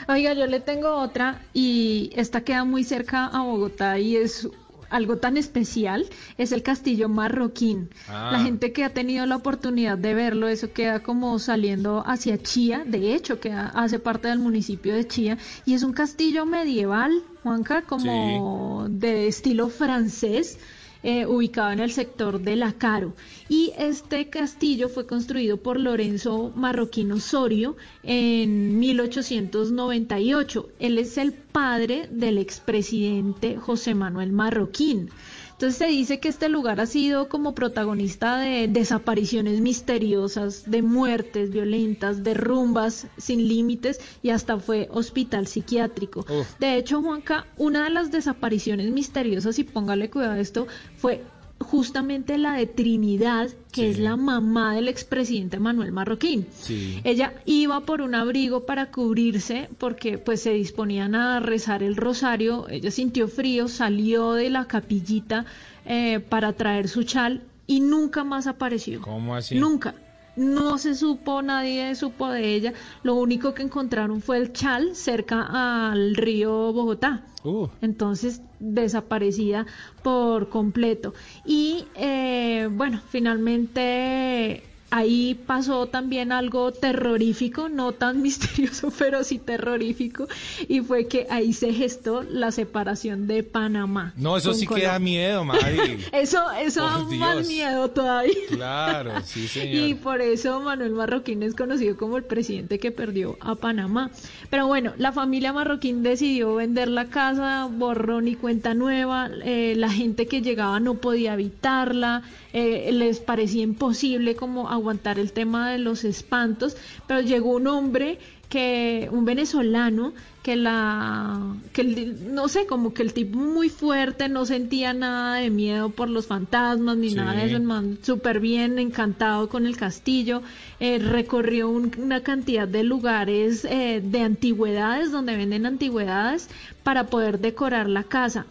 [0.07, 4.47] Oiga, yo le tengo otra y esta queda muy cerca a Bogotá y es
[4.89, 6.05] algo tan especial,
[6.37, 7.89] es el castillo marroquín.
[8.07, 8.29] Ah.
[8.31, 12.83] La gente que ha tenido la oportunidad de verlo, eso queda como saliendo hacia Chía,
[12.85, 17.81] de hecho, que hace parte del municipio de Chía, y es un castillo medieval, Juanca,
[17.81, 20.59] como de estilo francés,
[21.07, 23.13] eh, ubicado en el sector de La Caro.
[23.47, 30.69] Y este castillo fue construido por Lorenzo Marroquín Osorio en 1898.
[30.79, 35.11] Él es el padre del expresidente José Manuel Marroquín.
[35.55, 41.49] Entonces se dice que este lugar ha sido como protagonista de desapariciones misteriosas, de muertes
[41.49, 46.25] violentas, de rumbas sin límites y hasta fue hospital psiquiátrico.
[46.27, 46.59] Uf.
[46.59, 51.23] De hecho, Juanca, una de las desapariciones misteriosas, y póngale cuidado a esto, fue
[51.59, 53.87] justamente la de Trinidad, que Sí.
[53.87, 56.45] es la mamá del expresidente Manuel Marroquín.
[56.53, 56.99] Sí.
[57.03, 62.67] Ella iba por un abrigo para cubrirse porque pues se disponían a rezar el rosario.
[62.69, 65.45] Ella sintió frío, salió de la capillita
[65.85, 69.01] eh, para traer su chal y nunca más apareció.
[69.01, 69.55] ¿Cómo así?
[69.55, 69.95] Nunca.
[70.35, 72.73] No se supo, nadie supo de ella.
[73.03, 77.25] Lo único que encontraron fue el chal cerca al río Bogotá.
[77.43, 79.65] Uh, Entonces, desaparecida
[80.03, 81.13] por completo.
[81.45, 84.63] Y eh, bueno, finalmente
[84.97, 90.27] ahí pasó también algo terrorífico, no tan misterioso, pero sí terrorífico,
[90.67, 94.13] y fue que ahí se gestó la separación de Panamá.
[94.17, 95.97] no, eso sí que da miedo, Mari.
[96.13, 97.47] Eso, eso Por da más Dios.
[97.47, 98.33] miedo todavía.
[98.49, 99.97] Claro, sí, Y señor.
[99.99, 104.11] por eso Manuel Marroquín es conocido como el presidente que perdió a Panamá.
[104.49, 109.29] Pero bueno, la familia Marroquín decidió vender la casa, borrón y cuenta nueva.
[109.43, 112.23] eh, la gente que llegaba no podía habitarla.
[112.53, 116.77] eh, les parecía imposible como aguantar el tema de los espantos.
[117.07, 118.19] Pero llegó un hombre
[118.49, 124.29] que un venezolano que la que el- no sé como que el tipo muy fuerte
[124.29, 127.15] no sentía nada de miedo por los fantasmas ni Sí.
[127.15, 130.43] nada de eso man súper bien encantado con el castillo
[130.79, 136.47] eh, recorrió un- una cantidad de lugares eh, de antigüedades donde venden antigüedades
[136.83, 138.45] para poder decorar la casa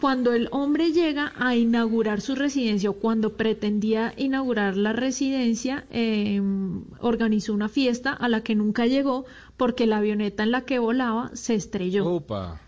[0.00, 6.40] cuando el hombre llega a inaugurar su residencia o cuando pretendía inaugurar la residencia, eh,
[7.00, 11.30] organizó una fiesta a la que nunca llegó porque la avioneta en la que volaba
[11.34, 12.06] se estrelló.
[12.06, 12.60] Opa.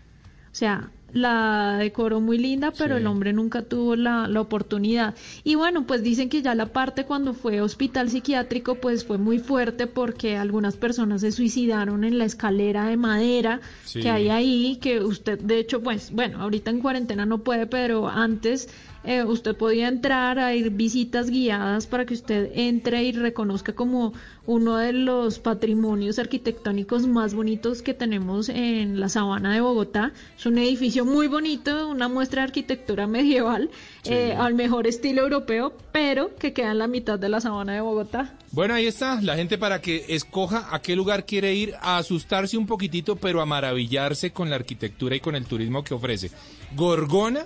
[0.51, 3.01] O sea, la decoró muy linda, pero Sí.
[3.01, 5.15] el hombre nunca tuvo la, la oportunidad.
[5.43, 9.39] Y bueno, pues dicen que ya la parte cuando fue hospital psiquiátrico, pues fue muy
[9.39, 14.01] fuerte porque algunas personas se suicidaron en la escalera de madera Sí.
[14.01, 18.07] que hay ahí, que usted, de hecho, pues bueno, ahorita en cuarentena no puede, pero
[18.09, 18.67] antes
[19.05, 24.13] eh, usted podía entrar a ir visitas guiadas para que usted entre y reconozca como
[24.45, 30.13] uno de los patrimonios arquitectónicos más bonitos que tenemos en la sabana de Bogotá.
[30.37, 33.69] Es un edificio muy bonito, una muestra de arquitectura medieval
[34.05, 37.81] eh, al mejor estilo europeo, pero que queda en la mitad de la sabana de
[37.81, 38.37] Bogotá.
[38.51, 42.57] Bueno, ahí está, la gente para que escoja a qué lugar quiere ir a asustarse
[42.57, 46.31] un poquitito, pero a maravillarse con la arquitectura y con el turismo que ofrece.
[46.75, 47.45] Gorgona,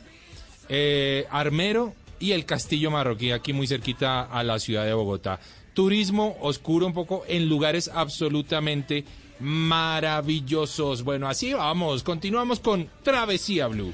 [0.69, 5.39] eh, Armero y el Castillo Marroquí, aquí muy cerquita a la ciudad de Bogotá.
[5.73, 9.05] Turismo oscuro un poco en lugares absolutamente
[9.39, 11.03] maravillosos.
[11.03, 13.93] Bueno, así vamos, continuamos con Travesía Blue.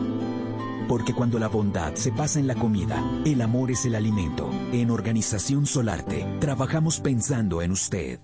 [0.91, 4.49] Porque cuando la bondad se pasa en la comida, el amor es el alimento.
[4.73, 8.19] En Organización Solarte, trabajamos pensando en usted.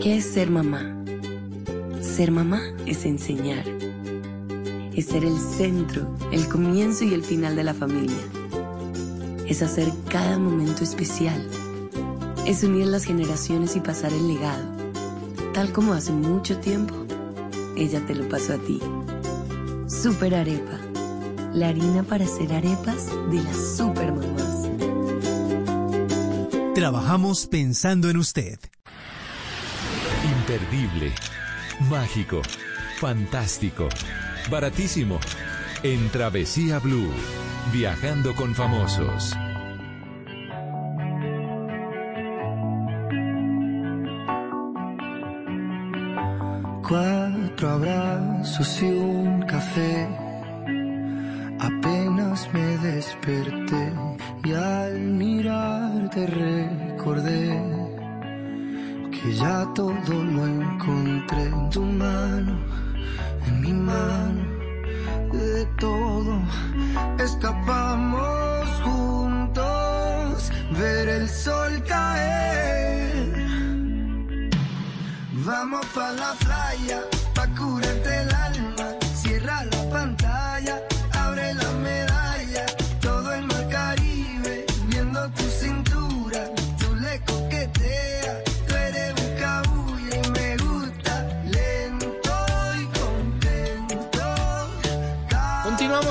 [0.00, 1.02] ¿Qué es ser mamá?
[2.00, 3.64] Ser mamá es enseñar.
[4.94, 8.22] Es ser el centro, el comienzo y el final de la familia.
[9.48, 11.48] Es hacer cada momento especial.
[12.46, 14.70] Es unir las generaciones y pasar el legado.
[15.52, 16.94] Tal como hace mucho tiempo,
[17.76, 18.80] ella te lo pasó a ti.
[19.90, 20.78] Super Arepa.
[21.52, 24.68] La harina para hacer arepas de las super mamás.
[26.76, 28.60] Trabajamos pensando en usted.
[30.38, 31.12] Imperdible,
[31.90, 32.40] mágico,
[33.00, 33.88] fantástico,
[34.48, 35.18] baratísimo.
[35.82, 37.10] En Travesía Blue,
[37.72, 39.34] viajando con famosos.
[46.88, 49.19] Cuatro abrazos y un
[49.60, 50.08] café.
[51.68, 53.92] Apenas me desperté
[54.44, 57.44] y al mirarte recordé
[59.14, 62.54] que ya todo lo encontré en tu mano,
[63.46, 64.42] en mi mano,
[65.32, 66.32] de todo
[67.18, 73.30] escapamos juntos, ver el sol caer.
[75.44, 77.00] Vamos pa' la playa,
[77.34, 77.89] pa' curarte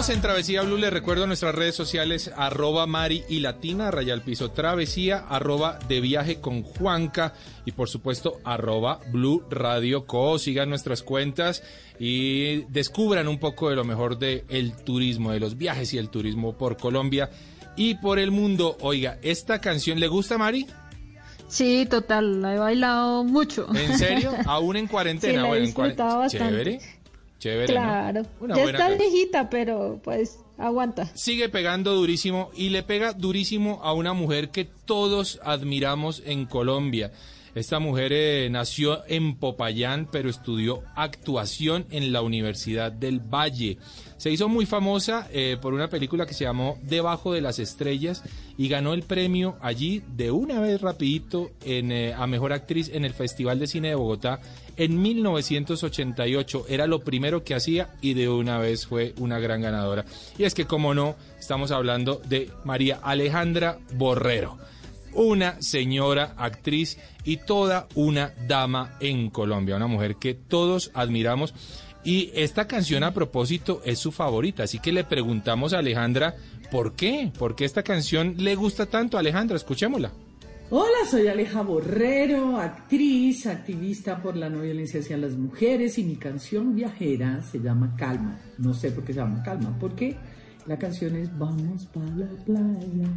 [0.10, 0.78] En Travesía Blue.
[0.78, 6.01] Les recuerdo nuestras redes sociales, arroba Mari y Latina, raya al piso Travesía, arroba de
[6.01, 10.39] viaje con Juanca y por supuesto arroba Blue Radio Co.
[10.39, 11.62] Sigan nuestras cuentas
[11.99, 16.10] y descubran un poco de lo mejor del el turismo, de los viajes y el
[16.10, 17.30] turismo por Colombia
[17.76, 18.78] y por el mundo.
[18.82, 20.66] Oiga, ¿esta canción le gusta, Mari?
[21.49, 23.68] Sí, total, la he bailado mucho.
[23.76, 24.32] ¿En serio?
[24.45, 25.34] ¿Aún en cuarentena?
[25.34, 26.38] Sí, la he Bueno, en bastante.
[26.38, 26.80] Chévere.
[27.39, 27.79] Chévere, ¿no?
[27.79, 29.11] Claro, Una ya buena está canción.
[29.11, 31.09] viejita, pero pues aguanta.
[31.15, 37.11] sigue pegando durísimo y le pega durísimo a una mujer que todos admiramos en Colombia.
[37.55, 43.77] Esta mujer eh, nació en Popayán, pero estudió actuación en la Universidad del Valle.
[44.20, 48.22] Se hizo muy famosa eh, por una película que se llamó Debajo de las Estrellas
[48.57, 53.13] y ganó el premio allí de una vez rapidito eh, a Mejor Actriz en el
[53.13, 54.41] Festival de Cine de Bogotá
[54.76, 56.65] en 1988.
[56.67, 60.03] Era lo primero que hacía y de una vez fue una gran ganadora.
[60.38, 64.57] Y es que, como no, estamos hablando de María Alejandra Borrero
[65.13, 71.53] una señora actriz y toda una dama en Colombia, una mujer que todos admiramos.
[72.03, 76.35] Y esta canción a propósito es su favorita, así que le preguntamos a Alejandra
[76.71, 77.31] ¿Por qué?
[77.37, 79.55] ¿Por qué esta canción le gusta tanto a Alejandra?
[79.55, 80.11] Escuchémosla.
[80.69, 86.15] Hola, soy Aleja Borrero, actriz, activista por la no violencia hacia las mujeres y mi
[86.15, 88.39] canción viajera se llama Calma.
[88.59, 90.15] No sé por qué se llama Calma, porque
[90.67, 93.09] la canción es Vamos para la playa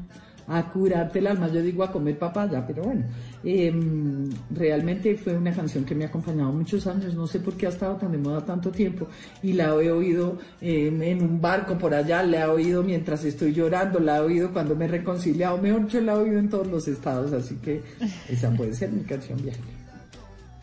[0.47, 1.49] a curarte el alma.
[1.49, 3.05] Yo digo a comer papaya, pero bueno,
[3.45, 7.15] em, realmente fue una canción que me ha acompañado muchos años.
[7.15, 9.09] No sé por qué ha estado tan de moda tanto tiempo
[9.43, 14.01] y la he oído en un barco por allá, la he oído mientras estoy llorando,
[14.01, 15.59] la he oído cuando me he reconciliado.
[15.59, 17.83] Mejor yo la he oído en todos los estados, así que
[18.29, 19.83] esa puede ser mi canción viajera.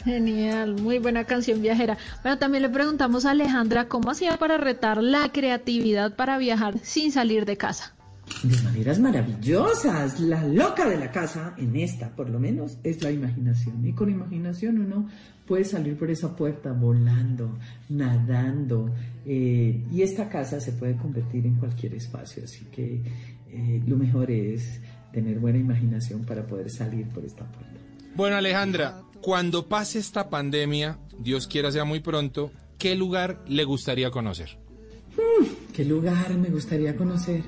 [0.04, 1.98] Genial, muy buena canción viajera.
[2.24, 7.12] Bueno, también le preguntamos a Alejandra cómo hacía para retar la creatividad para viajar sin
[7.12, 7.94] salir de casa.
[8.44, 10.20] De maneras maravillosas.
[10.20, 13.86] La loca de la casa, en esta por lo menos, es la imaginación.
[13.86, 15.08] Y con imaginación uno
[15.46, 17.58] puede salir por esa puerta volando,
[17.90, 18.94] nadando.
[19.26, 22.44] eh, y esta casa se puede convertir en cualquier espacio.
[22.44, 23.02] Así que
[23.52, 24.80] eh, lo mejor es
[25.12, 27.80] tener buena imaginación para poder salir por esta puerta.
[28.16, 34.12] Bueno, Alejandra, cuando pase esta pandemia, Dios quiera sea muy pronto, ¿qué lugar le gustaría
[34.12, 34.58] conocer?
[35.74, 37.44] ¿Qué lugar me gustaría conocer?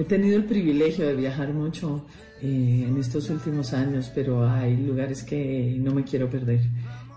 [0.00, 2.06] He tenido el privilegio de viajar mucho
[2.40, 6.62] eh, en estos últimos años, pero hay lugares que no me quiero perder.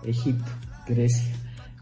[0.04, 0.52] Egipto,
[0.86, 1.34] Grecia,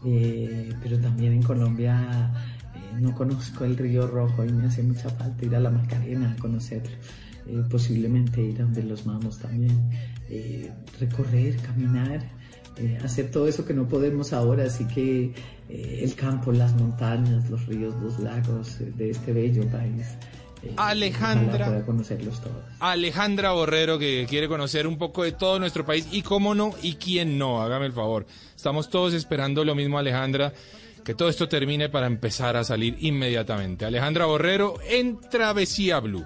[0.05, 2.31] eh, pero también en Colombia
[2.73, 6.31] eh, no conozco el Río Rojo y me hace mucha falta ir a la Macarena
[6.31, 6.95] a conocerlo.
[7.69, 9.77] Posiblemente ir a donde los mamos también,
[11.01, 12.21] recorrer, caminar,
[13.03, 15.33] hacer todo eso que no podemos ahora, así que
[15.67, 20.07] el campo, las montañas, los ríos, los lagos de este bello país.
[20.63, 21.85] Eh, Alejandra.
[21.85, 22.55] conocerlos todos.
[22.79, 26.07] Alejandra Borrero, que quiere conocer un poco de todo nuestro país.
[26.11, 28.25] Y cómo no, y quién no, hágame el favor.
[28.55, 30.53] Estamos todos esperando lo mismo, Alejandra,
[31.03, 33.85] que todo esto termine para empezar a salir inmediatamente.
[33.85, 36.25] Alejandra Borrero en Travesía Blue.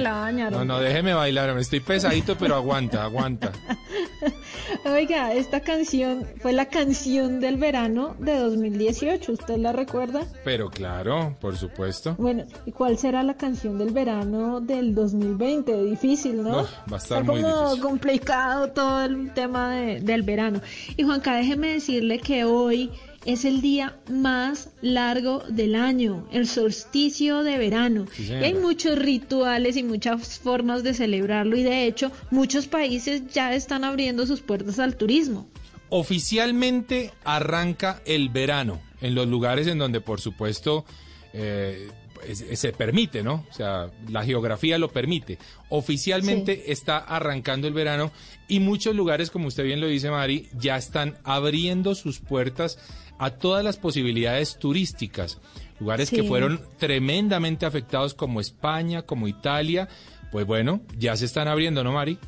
[0.00, 0.66] La bañaron.
[0.66, 3.52] No, no, déjeme bailar, me estoy pesadito, pero aguanta, aguanta.
[4.84, 10.22] Oiga, esta canción fue la canción del verano de 2018, ¿usted la recuerda?
[10.44, 12.14] Pero claro, por supuesto.
[12.18, 15.84] Bueno, ¿y cuál será la canción del verano del 2020?
[15.84, 16.66] Difícil, ¿no?
[16.90, 17.82] Va a estar muy como difícil.
[17.82, 20.60] complicado todo el tema de- del verano.
[20.96, 22.90] Y Juanca, déjeme decirle que hoy
[23.26, 28.06] es el día más largo del año, el solsticio de verano.
[28.12, 33.22] Sí, y hay muchos rituales y muchas formas de celebrarlo y de hecho muchos países
[33.32, 35.46] ya están abriendo sus puertas al turismo.
[35.88, 40.84] Oficialmente arranca el verano en los lugares en donde, por supuesto,
[41.32, 41.88] eh,
[42.32, 43.44] se permite, ¿no?
[43.50, 45.38] O sea, la geografía lo permite.
[45.68, 48.10] Oficialmente está arrancando el verano
[48.48, 52.78] y muchos lugares, como usted bien lo dice, Mari, ya están abriendo sus puertas
[53.18, 55.38] a todas las posibilidades turísticas.
[55.80, 59.88] Lugares que fueron tremendamente afectados como España, como Italia.
[60.32, 62.18] Pues bueno, ya se están abriendo, ¿no, Mari?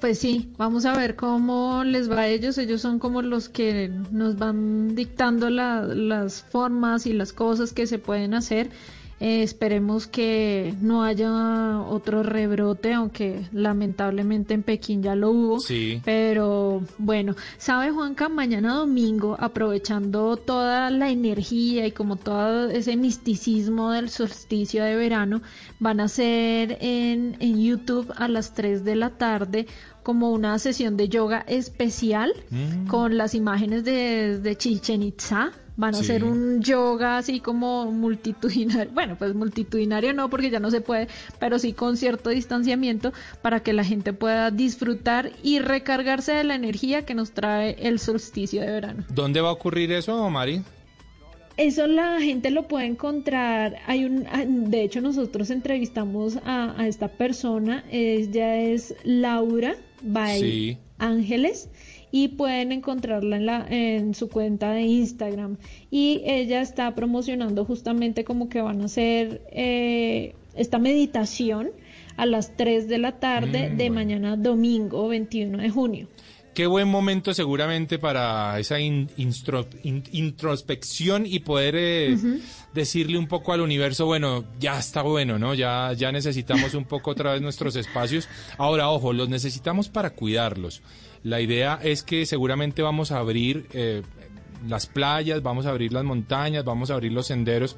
[0.00, 2.58] Pues sí, vamos a ver cómo les va a ellos.
[2.58, 7.86] Ellos son como los que nos van dictando la- las formas y las cosas que
[7.86, 8.70] se pueden hacer.
[9.20, 15.60] Eh, esperemos que no haya otro rebrote, aunque lamentablemente en Pekín ya lo hubo.
[15.60, 16.00] Sí.
[16.04, 23.90] Pero bueno, sabe Juanca, mañana domingo, aprovechando toda la energía y como todo ese misticismo
[23.90, 25.42] del solsticio de verano,
[25.80, 29.66] van a hacer en, en YouTube a las 3 de la tarde
[30.04, 32.86] como una sesión de yoga especial Mm.
[32.86, 35.50] con las imágenes de, de Chichen Itza.
[35.78, 36.04] Van a Sí.
[36.04, 41.08] hacer un yoga así como multitudinario, bueno, pues multitudinario no porque ya no se puede,
[41.38, 46.56] pero sí con cierto distanciamiento para que la gente pueda disfrutar y recargarse de la
[46.56, 49.04] energía que nos trae el solsticio de verano.
[49.08, 50.62] ¿Dónde va a ocurrir eso, Mari?
[51.56, 53.76] eso la gente lo puede encontrar.
[53.86, 57.84] Hay un, ah, de hecho, nosotros entrevistamos a, a esta persona.
[57.90, 60.78] Ella es Laura by Sí.
[60.98, 61.68] Ángeles
[62.10, 65.56] y pueden encontrarla en, la, en su cuenta de Instagram.
[65.90, 71.70] Y ella está promocionando justamente como que van a hacer eh, esta meditación
[72.16, 76.08] a las 3 de la tarde Mm, de mañana domingo 21 de junio.
[76.54, 82.16] Qué buen momento seguramente para esa in- instro- in- introspección y poder eh,
[82.74, 85.54] decirle un poco al universo, bueno, ya está bueno, ¿no?
[85.54, 88.28] Ya, ya necesitamos un poco otra vez nuestros espacios.
[88.56, 90.82] Ahora, ojo, los necesitamos para cuidarlos.
[91.24, 94.02] La idea es que seguramente vamos a abrir eh,
[94.68, 97.76] las playas, vamos a abrir las montañas, vamos a abrir los senderos,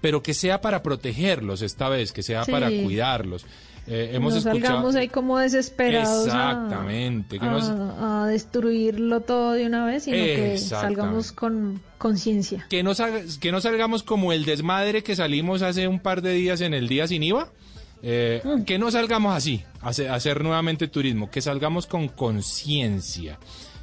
[0.00, 2.52] pero que sea para protegerlos esta vez, que sea Sí.
[2.52, 3.44] para cuidarlos.
[3.88, 4.60] Eh, hemos no escuchado...
[4.62, 7.40] salgamos ahí como desesperados a- Exactamente.
[7.40, 12.64] que nos- a, a destruirlo todo de una vez, sino que salgamos con conciencia.
[12.70, 12.92] que no,
[13.40, 16.88] que no salgamos como el desmadre que salimos hace un par de días en el
[16.88, 17.48] día sin IVA.
[18.02, 23.38] Eh, Que no salgamos así, a hacer, a hacer nuevamente turismo, que salgamos con conciencia,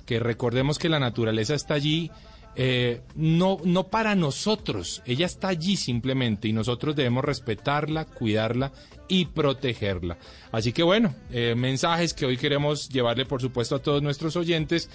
[0.05, 2.11] que recordemos que la naturaleza está allí,
[2.55, 8.73] eh, no, no para nosotros, ella está allí simplemente y nosotros debemos respetarla, cuidarla
[9.07, 10.17] y protegerla.
[10.51, 14.89] Así que bueno, eh, mensajes que hoy queremos llevarle por supuesto a todos nuestros oyentes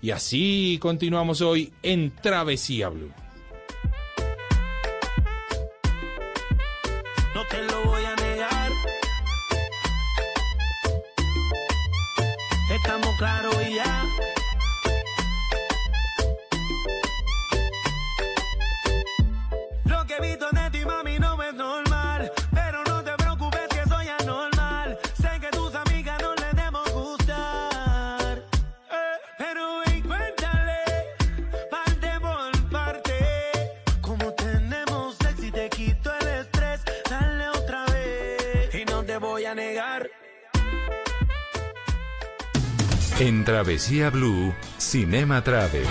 [0.00, 3.12] y así continuamos hoy en Travesía Blue.
[43.48, 45.86] Travesía Blue, Cinema Travel.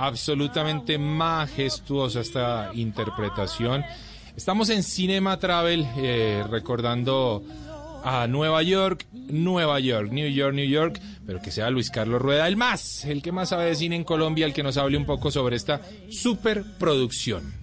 [0.00, 3.84] Absolutamente majestuosa esta interpretación.
[4.34, 7.44] Estamos en Cinema Travel eh, recordando
[8.02, 12.48] a Nueva York, Nueva York, New York, New York, pero que sea Luis Carlos Rueda
[12.48, 15.04] el más, el que más sabe de cine en Colombia, el que nos hable un
[15.04, 17.59] poco sobre esta superproducción.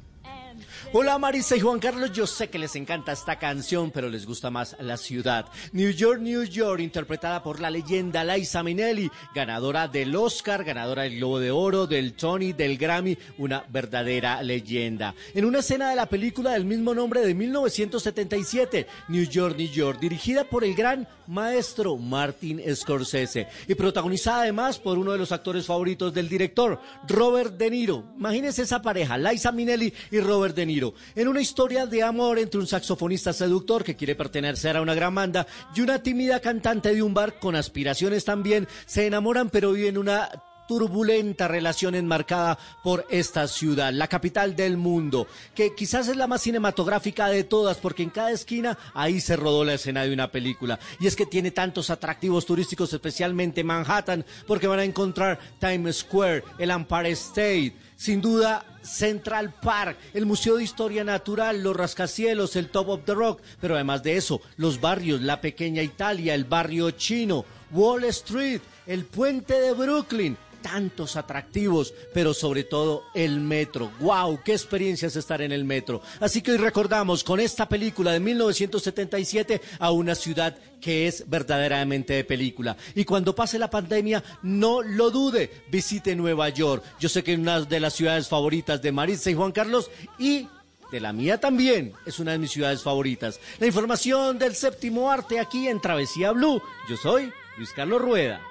[0.93, 4.49] Hola Marisa y Juan Carlos, yo sé que les encanta esta canción, pero les gusta
[4.49, 5.45] más la ciudad.
[5.73, 11.17] New York, New York, interpretada por la leyenda Liza Minnelli, ganadora del Oscar, ganadora del
[11.17, 15.13] Globo de Oro, del Tony, del Grammy, una verdadera leyenda.
[15.33, 19.99] En una escena de la película del mismo nombre de 1977, New York, New York,
[19.99, 25.65] dirigida por el gran maestro Martin Scorsese y protagonizada además por uno de los actores
[25.65, 28.05] favoritos del director, Robert De Niro.
[28.17, 30.76] Imagínense esa pareja, Liza Minnelli y Robert De Niro,
[31.15, 35.13] en una historia de amor entre un saxofonista seductor que quiere pertenecer a una gran
[35.15, 39.97] banda y una tímida cantante de un bar con aspiraciones también, se enamoran pero viven
[39.97, 40.29] una
[40.67, 46.41] turbulenta relación enmarcada por esta ciudad, la capital del mundo, que quizás es la más
[46.41, 50.77] cinematográfica de todas, porque en cada esquina ahí se rodó la escena de una película.
[50.99, 56.43] Y es que tiene tantos atractivos turísticos, especialmente Manhattan, porque van a encontrar Times Square,
[56.59, 62.69] el Empire State, sin duda Central Park, el Museo de Historia Natural, los rascacielos, el
[62.69, 66.91] Top of the Rock, pero además de eso, los barrios, la pequeña Italia, el barrio
[66.91, 70.37] chino, Wall Street, el puente de Brooklyn,
[70.67, 73.89] tantos atractivos, pero sobre todo el metro.
[74.01, 74.41] ¡Wow!
[74.43, 76.01] ¡Qué experiencia es estar en el metro!
[76.19, 82.15] Así que hoy recordamos con esta película de 1977 a una ciudad que es verdaderamente
[82.15, 82.75] de película.
[82.95, 86.83] Y cuando pase la pandemia, no lo dude, visite Nueva York.
[86.99, 89.89] Yo sé que es una de las ciudades favoritas de Maritza y Juan Carlos
[90.19, 90.49] y
[90.91, 93.39] de la mía también es una de mis ciudades favoritas.
[93.59, 96.61] La información del séptimo arte aquí en Travesía Blue.
[96.89, 98.41] Yo soy Luis Carlos Rueda.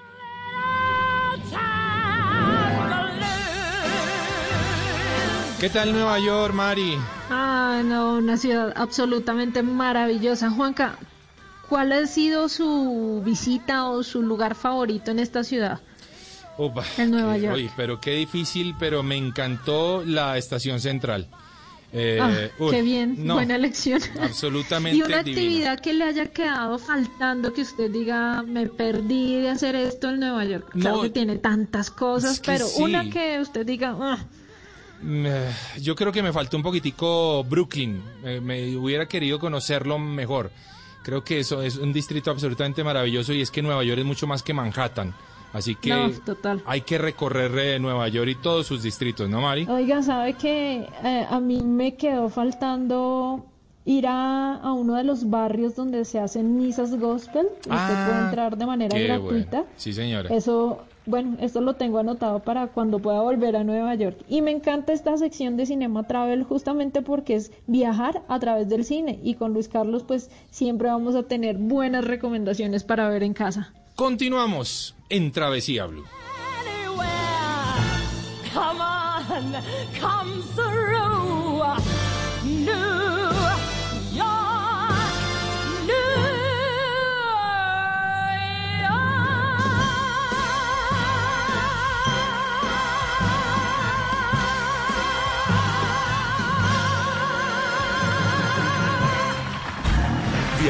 [5.61, 6.99] ¿Qué tal Nueva York, Mari?
[7.31, 10.51] Ah, no, una ciudad absolutamente maravillosa.
[10.51, 10.99] Juanca,
[11.69, 15.81] ¿cuál ha sido su visita o su lugar favorito en esta ciudad?
[16.59, 17.55] Upa, En Nueva qué- York.
[17.55, 21.27] oye, pero qué difícil, pero me encantó la estación central.
[21.93, 24.01] Eh, Ah, uy, qué bien, no, buena elección.
[24.21, 25.41] Absolutamente Y una divina.
[25.41, 30.21] actividad que le haya quedado faltando, que usted diga, me perdí de hacer esto en
[30.21, 30.69] Nueva York.
[30.73, 32.83] Claro No, que tiene tantas cosas, es que pero sí.
[32.83, 34.46] una que usted diga, "Ah, eh,
[35.81, 38.03] Yo creo que me faltó un poquitico Brooklyn.
[38.25, 40.51] Eh, me hubiera querido conocerlo mejor.
[41.03, 44.27] Creo que eso es un distrito absolutamente maravilloso y es que Nueva York es mucho
[44.27, 45.15] más que Manhattan.
[45.53, 46.63] Así que No, total.
[46.67, 49.67] hay que recorrer eh, Nueva York y todos sus distritos, ¿no, Mari?
[49.69, 53.47] Oiga, ¿sabe que eh, a mí me quedó faltando
[53.85, 57.47] ir a, a uno de los barrios donde se hacen misas gospel?
[57.59, 59.59] Usted Ah, puede entrar de manera gratuita.
[59.59, 59.67] bueno.
[59.77, 60.35] Sí, señora.
[60.35, 64.19] Eso, bueno, esto lo tengo anotado para cuando pueda volver a Nueva York.
[64.29, 68.85] Y me encanta esta sección de Cinema Travel justamente porque es viajar a través del
[68.85, 69.19] cine.
[69.23, 73.73] Y con Luis Carlos, pues siempre vamos a tener buenas recomendaciones para ver en casa.
[73.95, 76.05] Continuamos en Travesía Blue.
[78.53, 79.53] Come on,
[80.01, 80.56] come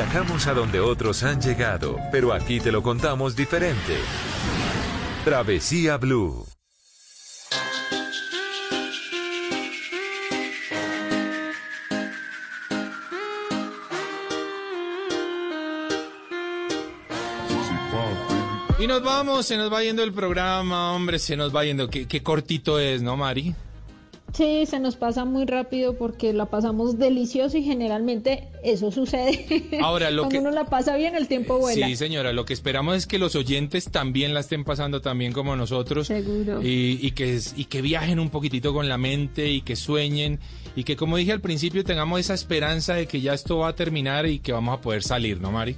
[0.06, 3.96] Viajamos a donde otros han llegado, pero aquí te lo contamos diferente.
[5.24, 6.46] Travesía Blue.
[18.78, 21.90] Y nos vamos, se nos va yendo el programa, hombre, se nos va yendo.
[21.90, 23.56] Qué, qué cortito es, ¿no, Mari?
[24.32, 29.46] Sí, se nos pasa muy rápido porque la pasamos delicioso y generalmente eso sucede.
[29.80, 31.86] Ahora, lo Cuando que- uno la pasa bien, el tiempo vuela.
[31.86, 35.56] Sí, señora, lo que esperamos es que los oyentes también la estén pasando también como
[35.56, 36.08] nosotros.
[36.08, 36.60] Seguro.
[36.62, 40.38] Y, y que, y que viajen un poquitito con la mente y que sueñen
[40.74, 43.74] y que, como dije al principio, tengamos esa esperanza de que ya esto va a
[43.74, 45.76] terminar y que vamos a poder salir, ¿no, Mari?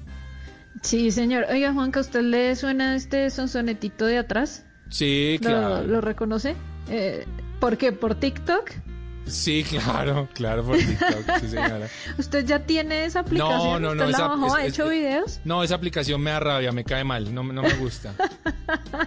[0.83, 1.47] Sí, señor.
[1.51, 4.65] Oiga, Juanca, ¿usted le suena este sonsonetito de atrás?
[4.91, 5.87] Sí, ¿Lo, claro.
[5.87, 6.57] lo reconoce?
[6.91, 7.25] Eh,
[7.61, 7.93] ¿Por qué?
[7.93, 8.71] ¿Por TikTok?
[9.29, 11.89] Sí, claro, claro, por TikTok, sí, señora.
[12.19, 13.81] ¿Usted ya tiene esa aplicación?
[13.83, 14.57] No, no, no, ¿Usted la esa-?
[14.57, 15.41] ¿Ha hecho es- videos?
[15.45, 18.15] No, esa aplicación me da rabia, me cae mal, no, no me gusta.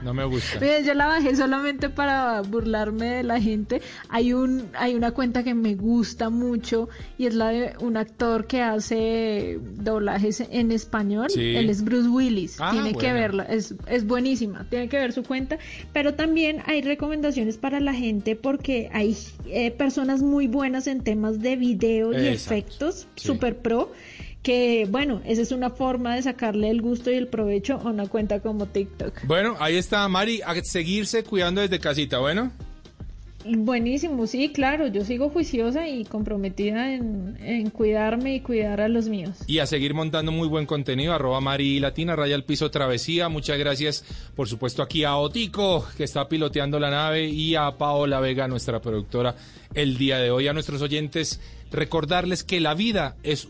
[0.04, 0.60] No me gusta.
[0.60, 3.82] Mire, yo la bajé solamente para burlarme de la gente.
[4.10, 8.48] Hay un hay una cuenta que me gusta mucho y es la de un actor
[8.48, 11.28] que hace doblajes en español.
[11.30, 11.56] Sí.
[11.56, 12.58] Él es Bruce Willis.
[12.60, 14.66] Ah, Tiene que verla, es, es buenísima.
[14.70, 15.58] Tiene que ver su cuenta.
[15.94, 19.16] Pero también hay recomendaciones para la gente porque hay
[19.46, 19.72] eh,
[20.12, 22.34] personas muy buenas en temas de video y Exacto.
[22.54, 23.28] efectos, Sí.
[23.28, 23.92] super pro.
[24.44, 28.08] Que bueno, esa es una forma de sacarle el gusto y el provecho a una
[28.08, 29.26] cuenta como TikTok.
[29.28, 32.52] Bueno, ahí está Mari, a seguirse cuidando desde casita, bueno.
[33.46, 39.08] Buenísimo, sí, claro, yo sigo juiciosa y comprometida en, en cuidarme y cuidar a los
[39.10, 39.38] míos.
[39.48, 43.30] Y a seguir montando muy buen contenido, arroba Mari Latina, raya al piso travesía.
[43.30, 48.20] Muchas gracias, por supuesto, aquí a Otico, que está piloteando la nave, y a Paola
[48.20, 49.36] Vega, nuestra productora,
[49.74, 50.48] el día de hoy.
[50.48, 51.40] A nuestros oyentes,
[51.72, 53.48] recordarles que la vida es